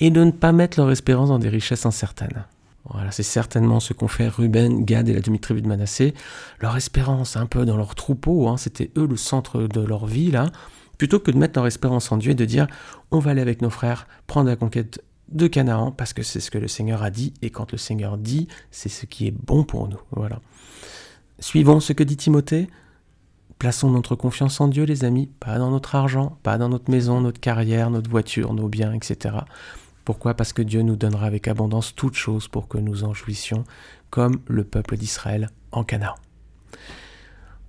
et 0.00 0.10
de 0.10 0.24
ne 0.24 0.30
pas 0.30 0.52
mettre 0.52 0.78
leur 0.78 0.90
espérance 0.90 1.28
dans 1.28 1.38
des 1.38 1.48
richesses 1.48 1.86
incertaines. 1.86 2.44
Voilà, 2.88 3.10
c'est 3.12 3.22
certainement 3.22 3.78
ce 3.78 3.92
qu'ont 3.92 4.08
fait 4.08 4.28
Ruben, 4.28 4.84
Gad 4.84 5.08
et 5.08 5.12
la 5.12 5.20
demi-tribu 5.20 5.62
de 5.62 5.68
Manassé. 5.68 6.14
Leur 6.60 6.76
espérance 6.76 7.36
un 7.36 7.46
peu 7.46 7.64
dans 7.64 7.76
leur 7.76 7.94
troupeau, 7.94 8.48
hein, 8.48 8.56
c'était 8.56 8.90
eux 8.96 9.06
le 9.06 9.16
centre 9.16 9.62
de 9.62 9.80
leur 9.80 10.06
vie 10.06 10.30
là. 10.30 10.46
Plutôt 10.98 11.20
que 11.20 11.30
de 11.30 11.38
mettre 11.38 11.58
leur 11.58 11.66
espérance 11.66 12.10
en 12.10 12.16
Dieu 12.16 12.32
et 12.32 12.34
de 12.34 12.44
dire 12.44 12.66
on 13.10 13.18
va 13.18 13.30
aller 13.30 13.40
avec 13.40 13.62
nos 13.62 13.70
frères 13.70 14.06
prendre 14.26 14.48
la 14.48 14.56
conquête 14.56 15.02
de 15.30 15.46
Canaan 15.46 15.92
parce 15.92 16.12
que 16.12 16.22
c'est 16.22 16.40
ce 16.40 16.50
que 16.50 16.58
le 16.58 16.68
Seigneur 16.68 17.02
a 17.02 17.10
dit 17.10 17.32
et 17.42 17.50
quand 17.50 17.72
le 17.72 17.78
Seigneur 17.78 18.18
dit, 18.18 18.48
c'est 18.70 18.88
ce 18.88 19.06
qui 19.06 19.26
est 19.26 19.34
bon 19.34 19.64
pour 19.64 19.88
nous. 19.88 20.00
Voilà. 20.12 20.40
Suivons 21.38 21.80
ce 21.80 21.92
que 21.92 22.02
dit 22.02 22.16
Timothée. 22.16 22.68
Plaçons 23.58 23.90
notre 23.90 24.14
confiance 24.14 24.58
en 24.60 24.68
Dieu, 24.68 24.84
les 24.84 25.04
amis, 25.04 25.28
pas 25.38 25.58
dans 25.58 25.70
notre 25.70 25.94
argent, 25.94 26.38
pas 26.42 26.56
dans 26.56 26.70
notre 26.70 26.90
maison, 26.90 27.20
notre 27.20 27.40
carrière, 27.40 27.90
notre 27.90 28.08
voiture, 28.08 28.54
nos 28.54 28.68
biens, 28.68 28.94
etc. 28.94 29.36
Pourquoi? 30.06 30.32
Parce 30.32 30.54
que 30.54 30.62
Dieu 30.62 30.80
nous 30.80 30.96
donnera 30.96 31.26
avec 31.26 31.46
abondance 31.46 31.94
toutes 31.94 32.14
choses 32.14 32.48
pour 32.48 32.68
que 32.68 32.78
nous 32.78 33.04
en 33.04 33.12
jouissions, 33.12 33.64
comme 34.08 34.40
le 34.46 34.64
peuple 34.64 34.96
d'Israël 34.96 35.50
en 35.72 35.84
Canaan. 35.84 36.14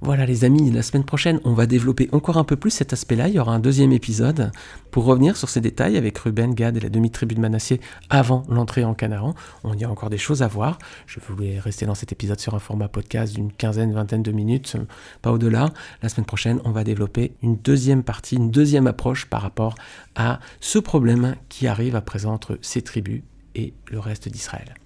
Voilà 0.04 0.26
les 0.26 0.46
amis, 0.46 0.72
la 0.72 0.82
semaine 0.82 1.04
prochaine, 1.04 1.40
on 1.44 1.54
va 1.54 1.68
développer 1.68 2.10
encore 2.12 2.38
un 2.38 2.44
peu 2.44 2.56
plus 2.56 2.72
cet 2.72 2.92
aspect-là. 2.92 3.28
Il 3.28 3.36
y 3.36 3.40
aura 3.40 3.54
un 3.54 3.60
deuxième 3.60 3.92
épisode 3.92 4.52
pour 4.90 5.06
revenir 5.06 5.38
sur 5.38 5.48
ces 5.48 5.62
détails 5.62 5.96
avec 5.96 6.18
Ruben, 6.18 6.56
Gad 6.56 6.76
et 6.76 6.80
la 6.80 6.90
demi-tribu 6.90 7.36
de 7.36 7.40
Manassé 7.40 7.80
avant 8.10 8.42
l'entrée 8.50 8.84
en 8.84 8.96
Canaan. 8.96 9.36
On 9.64 9.76
y 9.76 9.84
a 9.84 9.90
encore 9.92 10.10
des 10.10 10.18
choses 10.18 10.42
à 10.42 10.48
voir. 10.48 10.80
Je 11.06 11.20
voulais 11.20 11.60
rester 11.60 11.86
dans 11.86 11.94
cet 11.94 12.12
épisode 12.12 12.40
sur 12.40 12.56
un 12.56 12.60
format 12.60 12.88
podcast 12.88 13.36
d'une 13.36 13.52
quinzaine, 13.52 13.94
vingtaine 13.94 14.24
de 14.24 14.32
minutes, 14.32 14.76
pas 15.22 15.32
au-delà. 15.32 15.70
La 16.02 16.10
semaine 16.10 16.26
prochaine, 16.26 16.60
on 16.66 16.72
va 16.72 16.84
développer 16.84 17.36
une 17.44 17.58
deuxième 17.58 18.02
partie, 18.02 18.38
une 18.38 18.50
deuxième 18.50 18.88
approche 18.88 19.28
par 19.28 19.44
rapport 19.44 19.76
à 20.16 20.40
ce 20.62 20.80
problème 20.80 21.36
qui 21.48 21.68
arrive 21.68 21.96
à 21.96 22.02
présent 22.02 22.34
entre 22.34 22.58
ces 22.64 22.82
tribus 22.82 23.22
et 23.54 23.76
le 23.92 24.00
reste 24.00 24.30
d'Israël. 24.30 24.81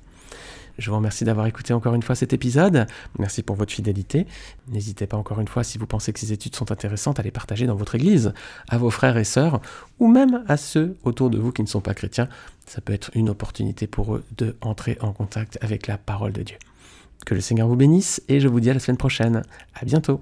Je 0.77 0.89
vous 0.89 0.95
remercie 0.95 1.23
d'avoir 1.23 1.47
écouté 1.47 1.73
encore 1.73 1.95
une 1.95 2.03
fois 2.03 2.15
cet 2.15 2.33
épisode. 2.33 2.85
Merci 3.17 3.43
pour 3.43 3.55
votre 3.55 3.71
fidélité. 3.71 4.27
N'hésitez 4.67 5.07
pas 5.07 5.17
encore 5.17 5.39
une 5.39 5.47
fois, 5.47 5.63
si 5.63 5.77
vous 5.77 5.87
pensez 5.87 6.11
que 6.11 6.19
ces 6.19 6.33
études 6.33 6.55
sont 6.55 6.71
intéressantes, 6.71 7.19
à 7.19 7.23
les 7.23 7.31
partager 7.31 7.65
dans 7.65 7.75
votre 7.75 7.95
église, 7.95 8.33
à 8.69 8.77
vos 8.77 8.89
frères 8.89 9.17
et 9.17 9.23
sœurs, 9.23 9.61
ou 9.99 10.07
même 10.07 10.43
à 10.47 10.57
ceux 10.57 10.97
autour 11.03 11.29
de 11.29 11.37
vous 11.37 11.51
qui 11.51 11.61
ne 11.61 11.67
sont 11.67 11.81
pas 11.81 11.93
chrétiens. 11.93 12.27
Ça 12.65 12.81
peut 12.81 12.93
être 12.93 13.11
une 13.13 13.29
opportunité 13.29 13.87
pour 13.87 14.15
eux 14.15 14.23
de 14.37 14.55
entrer 14.61 14.97
en 15.01 15.13
contact 15.13 15.57
avec 15.61 15.87
la 15.87 15.97
parole 15.97 16.33
de 16.33 16.43
Dieu. 16.43 16.57
Que 17.25 17.35
le 17.35 17.41
Seigneur 17.41 17.67
vous 17.67 17.75
bénisse 17.75 18.21
et 18.27 18.39
je 18.39 18.47
vous 18.47 18.59
dis 18.59 18.69
à 18.69 18.73
la 18.73 18.79
semaine 18.79 18.97
prochaine. 18.97 19.43
À 19.73 19.85
bientôt. 19.85 20.19